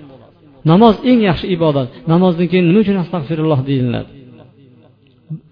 Namoz 0.71 0.95
eng 1.09 1.19
yaxshi 1.29 1.45
ibodat. 1.55 1.87
Namozdan 2.13 2.47
keyin 2.51 2.65
nima 2.69 2.79
uchun 2.83 2.97
astag'firulloh 3.03 3.61
deyiladi 3.69 4.09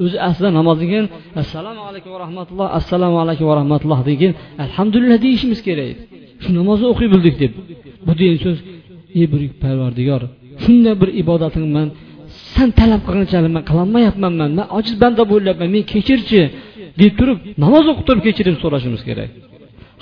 o'zi 0.03 0.17
aslida 0.27 0.49
namozdan 0.59 0.87
keyin 0.91 1.07
assalomu 1.41 1.81
alaykum 1.89 2.09
va 2.15 2.19
rahmatulloh 2.25 2.67
assalomu 2.79 3.17
alaykum 3.23 3.45
va 3.51 3.55
rahmatullohdan 3.61 4.15
keyin 4.19 4.33
alhamdulillah 4.65 5.17
deyishimiz 5.25 5.59
kerak. 5.67 5.87
Edi 5.91 6.03
shu 6.43 6.49
namozni 6.59 6.85
o'qiy 6.93 7.07
bildik 7.13 7.35
deb. 7.43 7.53
Bu 8.05 8.11
degan 8.19 8.37
so'z 8.45 8.57
ey 9.19 9.25
buyuk 9.33 9.53
parvardigor 9.63 10.21
shunday 10.63 10.95
bir 11.01 11.09
ibodatingni 11.21 11.71
man 11.77 11.87
san 12.55 12.69
talab 12.79 13.01
qilganchalik 13.07 13.51
man 13.57 13.63
qilolmayapman 13.69 14.33
man 14.39 14.51
man 14.57 14.67
ojiz 14.77 14.95
banda 15.03 15.23
bo'lyapman 15.31 15.67
meni 15.75 15.85
kechirchi 15.93 16.41
deb 17.01 17.11
turib 17.19 17.37
namoz 17.63 17.85
o'qib 17.91 18.05
turib 18.09 18.23
kechirim 18.27 18.55
so'rashimiz 18.63 19.01
kerak. 19.09 19.29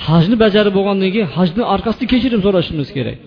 Hajni 0.08 0.36
bajarib 0.44 0.74
bo'lgandan 0.78 1.10
keyin 1.14 1.30
hajni 1.38 1.64
orqasidan 1.74 2.08
kechirim 2.14 2.42
so'rashimiz 2.46 2.90
kerak. 2.98 3.18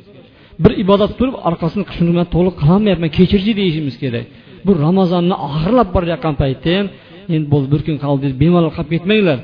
Bir 0.62 0.72
ibodat 0.84 1.12
turib 1.18 1.36
orqasini 1.48 1.84
shuni 1.96 2.12
man 2.18 2.26
to'liq 2.34 2.54
qilolmayapman 2.60 3.10
kechirchi 3.18 3.52
deyishimiz 3.60 3.96
kerak. 4.02 4.24
Bu 4.66 4.72
ramazonni 4.84 5.36
oxirlab 5.46 5.88
borayotgan 5.96 6.34
paytda 6.42 6.70
ham 6.76 6.86
endi 7.34 7.46
bo'ldi 7.52 7.68
bir 7.74 7.80
kun 7.86 7.96
qoldi 8.04 8.24
deb 8.30 8.36
bemalol 8.42 8.72
qolib 8.76 8.90
ketmanglar. 8.94 9.38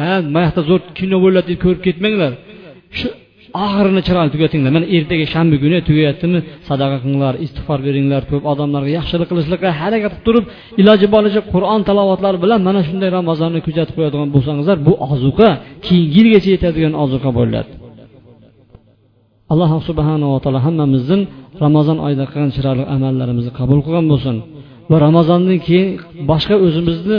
Ha 0.00 0.12
mana 0.34 0.44
yoqda 0.46 0.62
zo'r 0.70 0.80
kino 0.98 1.16
bo'ladi 1.24 1.46
deb 1.52 1.58
ko'rib 1.64 1.82
ketmanglar. 1.86 2.32
Shu 2.98 3.08
oxirini 3.64 4.02
chiroyli 4.06 4.30
tugatinglar. 4.34 4.70
Mana 4.76 4.86
ertaga 4.96 5.26
shanba 5.34 5.56
kuni 5.62 5.78
tugayaptimi 5.88 6.38
sadaqa 6.68 6.96
qilinglar 7.02 7.34
istig'for 7.44 7.78
beringlar 7.86 8.22
ko'p 8.30 8.42
odamlarga 8.52 8.90
yaxshilik 8.98 9.28
qilishlikqa 9.32 9.70
harakat 9.80 10.12
qilib 10.12 10.24
turib 10.26 10.44
iloji 10.80 11.06
boricha 11.14 11.40
qur'on 11.52 11.80
talovatlari 11.88 12.38
bilan 12.44 12.60
mana 12.68 12.80
shunday 12.88 13.10
ramazonni 13.18 13.60
kuzatib 13.66 13.94
qo'yadigan 13.98 14.28
bo'lsangizlar 14.34 14.76
bu 14.86 14.92
ozuqa 15.12 15.48
keyingi 15.86 16.10
yilgacha 16.16 16.50
yetadigan 16.54 16.94
ozuqa 17.04 17.30
bo'ladi 17.38 17.70
alloh 19.52 19.70
subhanava 19.88 20.36
taolo 20.44 20.60
hammamizni 20.66 21.18
ramazon 21.64 21.98
oyida 22.06 22.24
qilgan 22.30 22.50
chiroyli 22.56 22.84
amallarimizni 22.96 23.52
qabul 23.60 23.78
qilgan 23.86 24.06
bo'lsin. 24.12 24.36
Va 24.90 24.96
ramazondan 25.06 25.58
keyin 25.66 25.88
boshqa 26.30 26.54
o'zimizni 26.66 27.18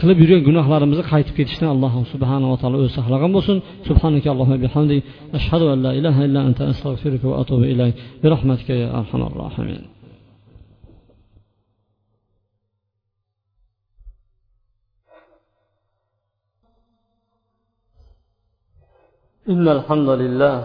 qilib 0.00 0.18
yurgan 0.22 0.42
gunohlarimizni 0.48 1.04
qaytib 1.12 1.34
ketishdan 1.38 1.68
alloh 1.74 1.92
subhanava 2.12 2.56
taolo 2.62 2.76
o'zi 2.82 2.92
saqlagan 2.98 3.30
bo'lsin 3.36 3.56
subhanaka 3.88 4.28
allohumma 4.32 4.58
bihamdik 4.64 5.00
ashhadu 5.38 5.64
an 5.74 5.78
la 5.86 5.92
ilaha 6.00 6.20
illa 6.28 6.40
anta 6.48 6.62
astag'firuka 6.72 7.26
va 7.30 7.36
atubu 7.42 7.64
ilayk 7.74 7.94
bi 8.22 8.26
rahmatika 8.34 8.72
ya 8.82 8.88
arhamar 9.00 9.32
rohimin 9.44 9.84
إن 19.54 19.66
الحمد 19.76 20.08
لله 20.22 20.56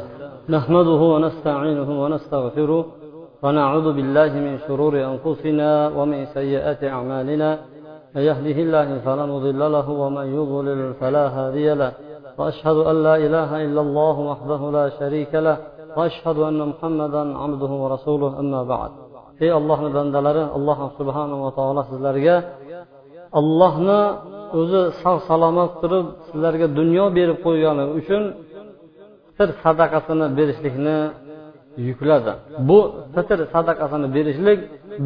نحمده 0.55 1.01
ونستعينه 1.13 1.89
ونستغفره 2.03 2.83
ونعوذ 3.43 3.87
بالله 3.97 4.31
من 4.45 4.53
شرور 4.67 4.93
أنفسنا 5.11 5.69
ومن 5.97 6.19
سيئات 6.37 6.81
أعمالنا 6.83 7.49
من 8.15 8.21
يهده 8.21 8.57
الله 8.65 8.87
فلا 9.05 9.25
مضل 9.33 9.61
له 9.75 9.87
ومن 9.89 10.25
يضلل 10.37 10.93
فلا 10.99 11.25
هادي 11.37 11.73
له 11.81 11.91
وأشهد 12.37 12.77
أن 12.91 13.03
لا 13.03 13.15
إله 13.25 13.49
إلا 13.65 13.81
الله 13.81 14.15
وحده 14.31 14.61
لا 14.77 14.85
شريك 14.99 15.33
له 15.47 15.57
وأشهد 15.97 16.37
أن 16.49 16.59
محمدا 16.71 17.23
عبده 17.37 17.71
ورسوله 17.83 18.39
أما 18.39 18.63
بعد. 18.73 18.91
Ey 19.41 19.51
الله 19.59 19.79
bandalari 19.95 20.43
الله 20.57 20.79
سبحانه 20.99 21.37
وتعالى 21.45 21.81
sizlarga 21.89 22.35
ollohni 23.39 24.01
o'zi 24.59 24.81
sog' 25.03 25.21
salomat 25.29 25.71
turib 25.81 26.05
sizlarga 26.27 26.67
dunyo 26.79 27.05
berib 27.17 27.37
qo'ygani 27.45 27.83
uchun 27.99 28.23
sir 29.37 29.49
sadaqasini 29.63 30.25
berishlikni 30.37 30.97
yukladi. 31.87 32.33
Bu 32.69 32.79
fitr 33.15 33.39
sadaqasini 33.53 34.07
berishlik 34.15 34.59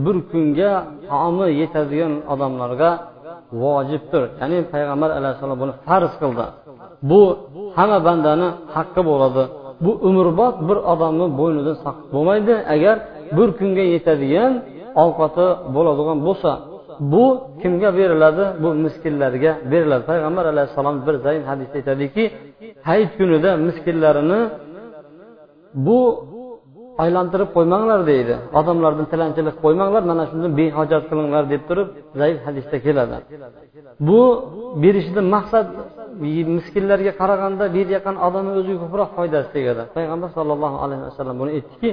bir 0.05 0.17
kunga 0.31 0.71
taomi 1.09 1.47
yetadigan 1.61 2.13
odamlarga 2.33 2.91
vojibdir. 3.61 4.23
Ya'ni 4.41 4.59
payg'ambar 4.73 5.09
alayhissalom 5.19 5.57
buni 5.63 5.73
farz 5.85 6.13
qildi. 6.21 6.45
Bu 7.09 7.21
hamma 7.77 7.99
bandani 8.07 8.47
haqqi 8.75 9.01
bo'ladi. 9.09 9.43
Bu 9.85 9.91
umrbod 10.09 10.55
bir 10.69 10.77
odamni 10.93 11.27
bo'ynidan 11.39 11.77
saqit 11.83 12.07
bo'lmaydi. 12.13 12.53
Agar 12.75 12.95
bir 13.37 13.49
kunga 13.59 13.85
yetadigan 13.93 14.51
ovqati 15.03 15.47
bo'ladigan 15.75 16.17
bo'lsa 16.27 16.51
bu 17.13 17.25
kimga 17.61 17.89
beriladi? 17.99 18.43
Bu 18.63 18.69
miskinlarga 18.85 19.51
beriladi. 19.71 20.03
Payg'ambar 20.11 20.45
alayhissalom 20.53 20.95
bir 21.05 21.15
zayn 21.25 21.43
hadisda 21.49 21.75
aytadiki 21.79 22.23
hayit 22.89 23.11
kunida 23.19 23.49
miskinlarini 23.67 24.41
bu 25.87 25.99
aylantirib 27.03 27.49
qo'ymanglar 27.55 27.99
deydi. 28.11 28.35
Odamlardan 28.59 29.05
tilanchilik 29.11 29.55
qo'ymanglar 29.63 30.03
mana 30.11 30.23
shundan 30.29 30.51
behojat 30.59 31.03
qilinglar 31.09 31.43
deb 31.53 31.61
turib 31.69 31.87
zaif 32.19 32.37
hadisda 32.47 32.77
keladi. 32.85 33.15
Bu 34.07 34.21
berishdan 34.83 35.27
maqsad 35.35 35.67
miskinlarga 36.57 37.11
qaraganda 37.21 37.65
berayotgan 37.77 38.15
odamni 38.27 38.51
o'ziga 38.59 38.79
ko'proq 38.83 39.09
foydasi 39.17 39.49
tegadi. 39.55 39.83
Payg'ambar 39.95 40.29
sollallohu 40.37 40.77
alayhi 40.85 41.03
vasallam 41.07 41.35
buni 41.41 41.51
aytdiki 41.57 41.89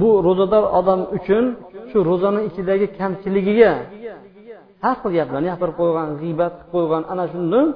bu 0.00 0.10
ro'zador 0.26 0.64
odam 0.78 1.00
uchun 1.16 1.44
shu 1.90 1.98
ro'zani 2.08 2.40
ichidagi 2.48 2.86
kamchiligiga 2.98 3.72
har 4.84 4.96
xil 5.00 5.12
gaplarni 5.18 5.48
gapirib 5.52 5.76
qo'ygan 5.80 6.08
g'iybat 6.20 6.54
qilib 6.58 6.70
qo'ygan 6.74 7.02
ana 7.12 7.24
shundan 7.32 7.66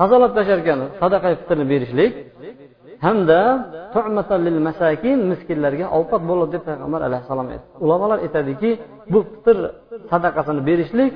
tozalab 0.00 0.32
tashlar 0.36 0.58
ekan 0.64 0.80
sadaqa 1.00 1.28
fitrni 1.40 1.64
berishlik 1.72 2.12
hamda 3.06 3.40
masakin 4.68 5.18
miskinlarga 5.30 5.86
ovqat 5.98 6.22
bo'ladi 6.30 6.50
deb 6.54 6.62
payg'ambar 6.68 7.00
alayhissalom 7.08 7.46
aytdi. 7.52 7.66
Ulamolar 7.84 8.18
aytadiki 8.26 8.70
bu 9.12 9.18
fitr 9.30 9.56
sadaqasini 10.10 10.62
berishlik 10.68 11.12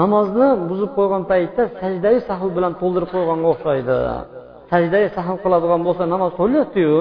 namozni 0.00 0.48
buzib 0.70 0.90
qo'ygan 0.98 1.22
paytda 1.30 1.62
sajdai 1.80 2.16
sahv 2.28 2.48
bilan 2.56 2.72
to'ldirib 2.80 3.10
qo'yganga 3.14 3.46
o'xshaydi. 3.54 3.96
Sajdai 4.72 5.04
sahv 5.16 5.36
qiladigan 5.44 5.80
bo'lsa 5.86 6.04
namoz 6.14 6.30
to'lyaptiyu 6.40 6.94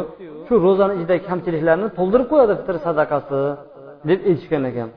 shu 0.47 0.53
ro'zani 0.65 0.93
ichidagi 0.97 1.21
kamchiliklarni 1.29 1.87
to'ldirib 1.97 2.27
qo'yadi 2.31 2.53
fitr 2.59 2.75
sadaqasi 2.85 3.41
deb 4.09 4.19
aytishgan 4.29 4.63
ekan. 4.71 4.89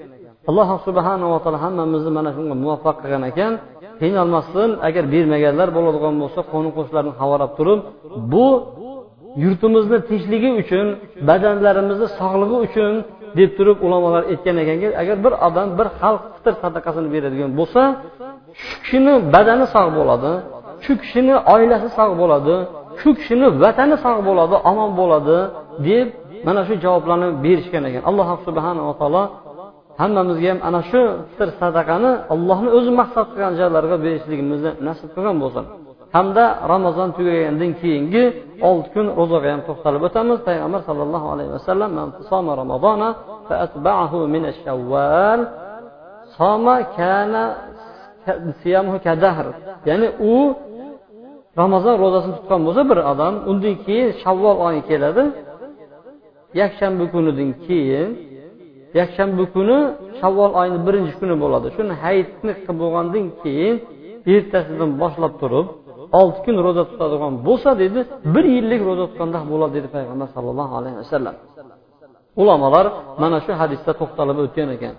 Alloh 0.49 0.69
subhanava 0.87 1.39
taolo 1.45 1.59
hammamizni 1.65 2.11
mana 2.19 2.31
shunga 2.37 2.55
muvaffaq 2.63 2.97
qilgan 3.03 3.25
ekan. 3.31 3.53
Qiynalmasdan 4.01 4.71
agar 4.89 5.05
bermaganlar 5.15 5.69
bo'ladigan 5.77 6.15
bo'lsa 6.23 6.41
qo'ni 6.53 6.71
qo'shnilarni 6.77 7.13
havorab 7.21 7.51
turib 7.59 7.81
bu 8.33 8.47
yurtimizni 9.45 9.99
tinchligi 10.09 10.51
uchun 10.63 10.87
badanlarimizni 11.29 12.09
sog'lig'i 12.19 12.57
uchun 12.67 12.93
deb 13.39 13.51
turib 13.59 13.79
ulamolar 13.87 14.23
aytgan 14.33 14.57
ekanki 14.63 14.89
agar 15.03 15.17
bir 15.25 15.33
odam 15.47 15.69
bir 15.79 15.89
xalq 16.01 16.23
fitr 16.35 16.55
sadaqasini 16.63 17.09
beradigan 17.15 17.51
bo'lsa 17.59 17.83
shu 18.61 18.75
kishini 18.83 19.15
badani 19.35 19.67
sog' 19.75 19.91
bo'ladi 19.99 20.33
shu 20.85 20.93
kishini 21.03 21.35
oilasi 21.55 21.89
sog' 21.99 22.15
bo'ladi 22.23 22.57
shu 23.01 23.09
kishini 23.19 23.47
vatani 23.63 23.97
sog' 24.05 24.21
bo'ladi 24.29 24.57
omon 24.71 24.91
bo'ladi 25.01 25.39
deb 25.89 26.07
mana 26.47 26.61
shu 26.69 26.75
javoblarni 26.85 27.29
berishgan 27.45 27.83
ekan. 27.89 28.03
Alloh 28.11 28.29
subhanava 28.47 28.93
taolo 29.01 29.23
hammamizga 30.01 30.49
ham 30.53 30.61
ana 30.69 30.81
shu 30.91 31.03
fitr 31.31 31.49
sadaqani 31.61 32.11
allohni 32.35 32.69
o'zi 32.79 32.91
maqsad 33.01 33.27
qilgan 33.33 33.55
joylarga 33.61 33.97
berishligimizni 34.05 34.71
nasib 34.89 35.09
qilgan 35.15 35.37
bo'lsin. 35.43 35.65
Hamda 36.17 36.45
ramazon 36.73 37.09
tugagandan 37.17 37.73
keyingi 37.81 38.25
olti 38.69 38.89
kun 38.95 39.07
ro'zaga 39.19 39.49
ham 39.55 39.63
to'xtalib 39.69 40.03
o'tamiz. 40.09 40.39
Payg'ambar 40.49 40.81
sollallohu 40.89 41.27
alayhi 41.35 41.51
vasallam 41.57 41.91
ramazona 42.63 43.09
soma 46.37 46.77
kana 46.97 47.45
ya'ni 49.89 50.09
u 50.33 50.35
ramazon 51.61 51.95
ro'zasini 52.05 52.35
tutgan 52.39 52.61
bo'lsa 52.67 52.83
bir 52.91 52.99
odam 53.13 53.35
undan 53.51 53.75
keyin 53.85 54.09
shavvol 54.23 54.57
oyi 54.69 54.81
keladi. 54.91 55.25
Yakshanba 56.61 57.05
kunidan 57.13 57.51
keyin 57.67 58.09
yakshanba 59.01 59.45
kuni 59.55 59.79
shavvol 60.21 60.53
oyini 60.61 60.79
birinchi 60.87 61.15
kuni 61.21 61.35
bo'ladi. 61.43 61.67
Shuni 61.77 61.95
hayitni 62.05 62.53
qilib 62.59 62.77
bo'lgandan 62.83 63.27
keyin 63.43 63.75
ertasidan 64.35 64.91
boshlab 65.03 65.35
turib 65.43 65.67
olti 66.21 66.41
kun 66.47 66.57
ro'za 66.67 66.85
tutadigan 66.91 67.33
bo'lsa 67.47 67.71
dedi 67.83 68.01
bir 68.35 68.45
yillik 68.55 68.81
ro'za 68.89 69.05
tutganda 69.11 69.39
bo'ladi 69.53 69.73
dedi 69.79 69.89
payg'ambar 69.97 70.29
sallallohu 70.37 70.73
alayhi 70.81 70.97
vasallam. 71.03 71.35
Ulamolar 72.43 72.87
mana 73.23 73.39
shu 73.45 73.53
hadisda 73.61 73.93
to'xtalib 74.01 74.39
o'tgan 74.45 74.69
ekan. 74.77 74.95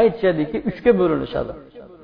Aytishadiki 0.00 0.56
uchga 0.70 0.90
bo'linishadi. 1.00 1.52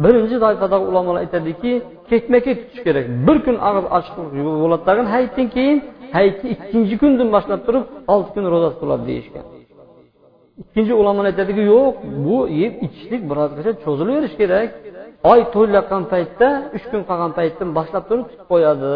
Birinchi 0.05 0.37
toifadagi 0.45 0.85
ulamolar 0.91 1.21
aytadiki 1.25 1.73
ketma 2.11 2.39
ket 2.47 2.57
tutish 2.63 2.83
kerak. 2.87 3.05
Bir 3.27 3.37
kun 3.47 3.57
og'iz 3.69 3.87
ochiq 3.97 4.15
bo'ladi 4.63 4.83
tag'in 4.89 5.07
hayitdan 5.15 5.47
keyin 5.57 5.79
hayitni 6.17 6.49
ikkinchi 6.55 6.95
kundan 7.03 7.29
boshlab 7.37 7.61
turib 7.67 7.85
olti 8.15 8.31
kun 8.35 8.45
ro'za 8.53 8.69
tutiladi 8.75 9.05
deyishgan. 9.11 9.45
Ikkinchi 10.63 10.93
ulamolar 11.01 11.29
aytadiki 11.33 11.63
yo'q 11.73 11.95
bu 12.27 12.39
yeb 12.61 12.73
ichishlik 12.87 13.23
birozgacha 13.31 13.73
cho'zilaverish 13.85 14.35
kerak. 14.41 14.69
Oy 15.31 15.41
to'layotgan 15.55 16.03
paytda 16.13 16.49
uch 16.77 16.85
kun 16.91 17.03
qolgan 17.09 17.33
paytdan 17.39 17.69
boshlab 17.79 18.05
turib 18.09 18.27
tutib 18.31 18.47
qo'yadi 18.53 18.95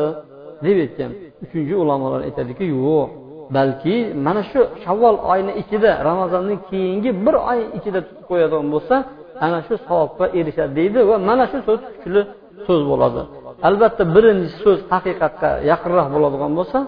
deb 0.64 0.76
aytgan. 0.84 1.10
Uchinchi 1.44 1.74
ulamolar 1.82 2.20
aytadiki 2.28 2.64
yo'q 2.76 3.08
balki 3.56 3.96
mana 4.26 4.42
shu 4.50 4.60
shavvol 4.84 5.16
oyini 5.32 5.52
ichida 5.62 5.90
ramazondan 6.08 6.58
keyingi 6.68 7.10
bir 7.24 7.34
oy 7.50 7.60
ichida 7.78 8.00
tutib 8.06 8.24
qo'yadigan 8.30 8.68
bo'lsa 8.74 8.94
ana 9.46 9.58
shu 9.66 9.74
savobga 9.86 10.26
erishadi 10.38 10.72
deydi 10.78 10.98
va 11.10 11.16
mana 11.28 11.44
shu 11.50 11.58
so'z 11.68 11.80
kuchli 11.92 12.20
so'z 12.66 12.82
bo'ladi. 12.90 13.22
Albatta 13.68 14.02
birinchi 14.14 14.48
so'z 14.64 14.78
haqiqatga 14.92 15.50
yaqinroq 15.70 16.08
bo'ladigan 16.14 16.52
bo'lsa 16.58 16.78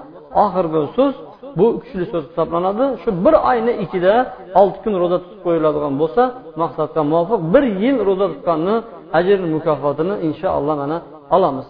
oxirgi 0.45 0.81
so'z 0.97 1.15
bu 1.59 1.67
kuchli 1.81 2.05
so'z 2.13 2.25
hisoblanadi. 2.31 2.85
Shu 3.03 3.11
bir 3.25 3.35
oyni 3.51 3.73
ichida 3.85 4.15
olti 4.61 4.79
kun 4.85 4.95
ro'za 5.03 5.19
tutib 5.25 5.41
qo'yiladigan 5.47 5.95
bo'lsa 6.03 6.23
maqsadga 6.63 7.03
muvofiq 7.13 7.41
bir 7.55 7.65
yil 7.83 7.97
ro'za 8.09 8.27
tutganni 8.35 8.77
ajr 9.19 9.39
mukofotini 9.55 10.15
inshaalloh 10.29 10.75
mana 10.83 10.99
olamiz. 11.37 11.67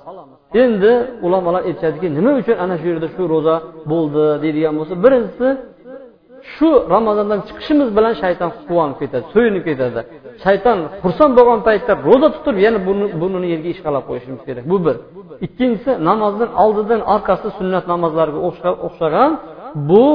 Endi 0.63 0.93
ulamolar 1.27 1.63
aytishadiki 1.69 2.09
nima 2.17 2.33
uchun 2.41 2.57
ana 2.65 2.75
shu 2.81 2.87
yerda 2.93 3.09
shu 3.15 3.23
ro'za 3.35 3.55
bo'ldi 3.93 4.25
deydigan 4.43 4.75
bo'lsa 4.79 4.95
birinchisi 5.05 5.49
shu 6.55 6.69
ramazondan 6.95 7.41
chiqishimiz 7.49 7.89
bilan 7.97 8.15
shayton 8.23 8.51
quvonib 8.69 8.97
ketadi 9.03 9.25
so'yinib 9.35 9.63
ketadi. 9.69 10.01
Shayton 10.45 10.79
xursand 11.03 11.33
bo'lgan 11.39 11.61
paytda 11.69 11.93
ro'za 12.09 12.29
tutib 12.37 12.57
yana 12.67 12.79
burnini 13.21 13.49
yerga 13.55 13.69
ishqalab 13.75 14.05
qo'yishimiz 14.09 14.43
kerak. 14.49 14.65
Bu 14.73 14.77
bir. 14.87 14.97
Ikkinchisi 15.47 15.91
namozdan 16.09 16.51
oldidan 16.65 17.01
orqasi 17.15 17.49
sunnat 17.59 17.85
namozlariga 17.93 18.41
o'xshagan 18.87 19.31
bu 19.91 20.07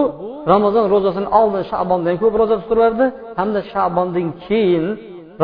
ramazon 0.51 0.85
ro'zasini 0.93 1.29
oldin 1.39 1.63
shabondan 1.71 2.15
ko'p 2.21 2.33
ro'za 2.41 2.55
tutilardi 2.61 3.05
hamda 3.39 3.59
shabondan 3.73 4.27
keyin 4.47 4.85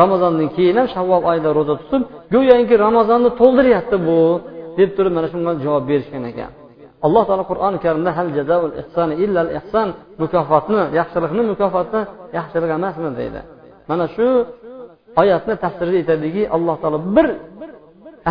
ramazondan 0.02 0.48
keyin 0.56 0.76
ham 0.80 0.88
shavvol 0.96 1.24
oyida 1.32 1.50
ro'za 1.58 1.74
tutib 1.82 2.02
go'yoki 2.34 2.76
ramazonni 2.86 3.30
to'ldiryapti 3.40 3.98
bu 4.08 4.20
deb 4.80 4.90
turib 4.98 5.14
mana 5.18 5.28
shunga 5.34 5.52
javob 5.66 5.84
berishgan 5.92 6.24
ekan. 6.32 6.52
Alloh 7.06 7.24
taolo 7.28 7.44
qur'oni 7.52 7.78
karimda 7.86 8.12
hal 8.18 8.28
jazaul 8.38 8.74
ihsoni 8.82 9.14
illal 9.24 9.50
ihson 9.60 9.88
mukofotni 10.22 10.82
yaxshilikni 11.00 11.42
mukofoti 11.52 12.00
yaxshilik 12.38 12.72
emasmi? 12.78 13.10
deydi. 13.20 13.40
Mana 13.90 14.06
shu 14.16 14.28
oyatni 15.22 15.54
tafsirida 15.64 15.98
aytadiki 16.02 16.44
alloh 16.56 16.76
taolo 16.82 17.00
bir 17.16 17.28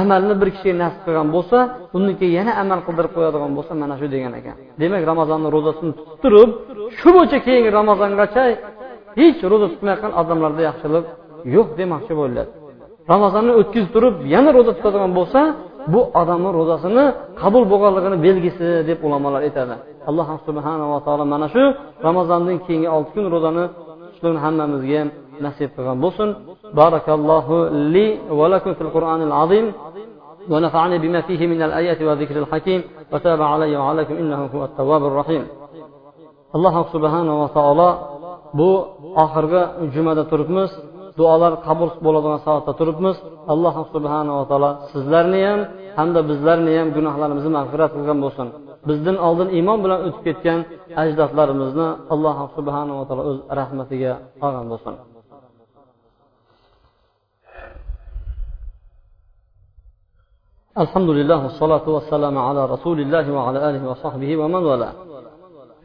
amalni 0.00 0.35
bir 0.40 0.48
kishiga 0.55 0.74
nasib 0.83 1.00
qilgan 1.07 1.28
bo'lsa 1.37 1.59
undan 1.96 2.14
keyin 2.20 2.35
yana 2.40 2.52
amal 2.62 2.81
qildirib 2.87 3.12
qo'yadigan 3.16 3.52
bo'lsa 3.59 3.72
mana 3.83 3.94
shu 4.00 4.07
degan 4.14 4.33
ekan. 4.40 4.57
Demak 4.81 5.02
ramazonni 5.11 5.48
ro'zasini 5.57 5.92
tutib 5.98 6.16
turib 6.22 6.50
shu 6.98 7.09
bo'yicha 7.16 7.38
keyingi 7.46 7.70
ramazongacha 7.81 8.42
hech 9.20 9.40
ro'za 9.52 9.66
tutmayotgan 9.72 10.12
odamlarda 10.20 10.62
yaxshilik 10.68 11.05
yo'q 11.55 11.68
demoqchi 11.81 12.14
bo'ladi 12.20 12.50
ramazonni 13.12 13.52
o'tkazib 13.61 13.90
turib 13.94 14.14
yana 14.35 14.50
ro'za 14.57 14.72
tutadigan 14.78 15.12
bo'lsa 15.18 15.40
bu 15.92 16.00
odamni 16.20 16.50
ro'zasini 16.59 17.05
qabul 17.42 17.64
bo'lganligini 17.72 18.16
belgisi 18.26 18.66
deb 18.88 18.98
ulamolar 19.07 19.40
aytadi. 19.48 19.74
Alloh 20.09 20.28
subhanava 20.46 20.98
taolo 21.07 21.24
mana 21.35 21.48
shu 21.55 21.62
ramazondan 22.07 22.57
keyingi 22.66 22.88
olti 22.96 23.11
kun 23.14 23.24
ro'zani 23.35 23.64
tutishligini 24.05 24.40
hammamizga 24.44 24.96
ham 25.00 25.09
nasib 25.45 25.69
qilgan 25.75 25.97
bo'lsin 26.05 26.29
barakallohu 26.79 27.55
li 27.93 28.07
va 28.39 28.45
lakum 28.53 28.71
fil 28.79 28.91
qur'anil 28.95 29.36
azim 29.43 29.67
ونفعني 30.53 30.95
بما 31.03 31.21
فيه 31.27 31.41
من 31.53 31.62
الآيات 31.67 31.99
والذكر 32.07 32.36
الحكيم 32.43 32.81
وتاب 33.13 33.39
علي 33.51 33.77
وعليكم 33.77 34.15
إنه 34.21 34.39
هو 34.53 34.63
التواب 34.69 35.03
الرحيم 35.12 35.43
alloh 36.55 36.75
subhanava 36.93 37.47
taolo 37.57 37.89
bu 38.60 38.71
oxirgi 39.23 39.62
jumada 39.93 40.23
turibmiz 40.31 40.69
duolar 41.19 41.53
qabul 41.67 41.89
bo'ladigan 42.05 42.39
soatda 42.47 42.71
turibmiz 42.79 43.15
alloh 43.53 43.75
subhanava 43.93 44.43
taolo 44.49 44.71
sizlarni 44.91 45.41
ham 45.49 45.62
hamda 45.99 46.19
bizlarni 46.29 46.73
ham 46.79 46.88
gunohlarimizni 46.97 47.51
mag'firat 47.57 47.91
qilgan 47.95 48.17
bo'lsin 48.25 48.47
bizdan 48.89 49.17
oldin 49.27 49.47
iymon 49.57 49.77
bilan 49.83 49.99
o'tib 50.07 50.21
ketgan 50.27 50.60
ajdodlarimizni 51.03 51.88
alloh 52.13 52.38
subhanava 52.55 53.03
taolo 53.07 53.23
o'z 53.31 53.39
rahmatiga 53.60 54.13
olgan 54.45 54.65
bo'lsin 54.71 54.95
Alhamdulillah 60.76 61.38
vassalotu 61.46 61.88
vassalamu 61.96 62.40
ala 62.48 62.62
rasulillahi 62.74 63.30
va 63.37 63.40
ala 63.48 63.58
alihi 63.68 63.85
va 63.90 63.96
sahbihi 64.04 64.35
va 64.40 64.46
man 64.48 64.62
vala 64.64 64.88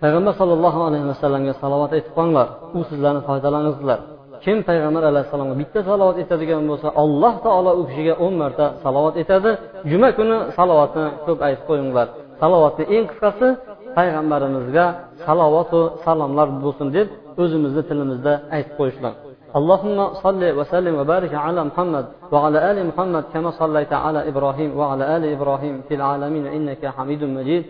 payg'ambar 0.01 0.33
sollallohu 0.41 0.79
alayhi 0.87 1.05
vasallamga 1.11 1.53
salovat 1.63 1.91
aytib 1.97 2.11
qolinglar 2.17 2.47
u 2.77 2.79
sizlarni 2.89 3.21
foydalaringizlar 3.27 3.99
kim 4.43 4.57
payg'ambar 4.69 5.03
alayhissalomga 5.11 5.55
bitta 5.61 5.79
salovat 5.89 6.15
aytadigan 6.21 6.63
bo'lsa 6.71 6.87
alloh 7.03 7.33
taolo 7.45 7.71
u 7.79 7.83
kishiga 7.89 8.13
o'n 8.25 8.33
marta 8.41 8.65
salovat 8.83 9.15
aytadi. 9.21 9.51
Juma 9.91 10.09
kuni 10.17 10.37
salovatni 10.57 11.05
ko'p 11.25 11.39
aytib 11.47 11.63
qo'yinglar. 11.69 12.07
Salovatni 12.41 12.83
eng 12.95 13.05
qisqasi 13.11 13.47
payg'ambarimizga 13.97 14.85
salovatu 15.25 15.79
salomlar 16.05 16.47
bo'lsin 16.63 16.87
deb 16.97 17.07
o'zimizni 17.41 17.83
tilimizda 17.89 18.33
aytib 18.55 18.73
qo'yishlar. 18.79 19.13
اللهم 19.57 20.13
صل 20.13 20.43
وسلم 20.59 20.95
وبارك 20.99 21.33
على 21.33 21.63
محمد 21.63 22.05
وعلى 22.31 22.71
آل 22.71 22.87
محمد 22.87 23.23
كما 23.33 23.51
صليت 23.51 23.93
على 23.93 24.27
إبراهيم 24.29 24.77
وعلى 24.77 25.17
آل 25.17 25.23
إبراهيم 25.25 25.81
في 25.87 25.95
العالمين 25.95 26.45
إنك 26.47 26.85
حميد 26.85 27.23
مجيد. 27.23 27.65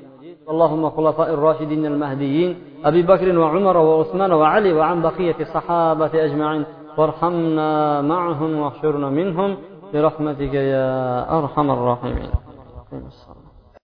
اللهم 0.49 0.89
خلفاء 0.89 1.33
الراشدين 1.33 1.85
المهديين 1.85 2.51
أبي 2.85 3.01
بكر 3.01 3.39
وعمر 3.39 3.77
وعثمان 3.77 4.31
وعلي 4.31 4.73
وعن 4.73 5.01
بقية 5.01 5.35
الصحابة 5.39 6.11
أجمعين. 6.25 6.63
وارحمنا 6.97 8.01
معهم 8.01 8.59
واحشرنا 8.59 9.09
منهم. 9.09 9.57
برحمتك 9.93 10.53
يا 10.53 10.89
أرحم 11.39 11.71
الراحمين. 11.71 12.31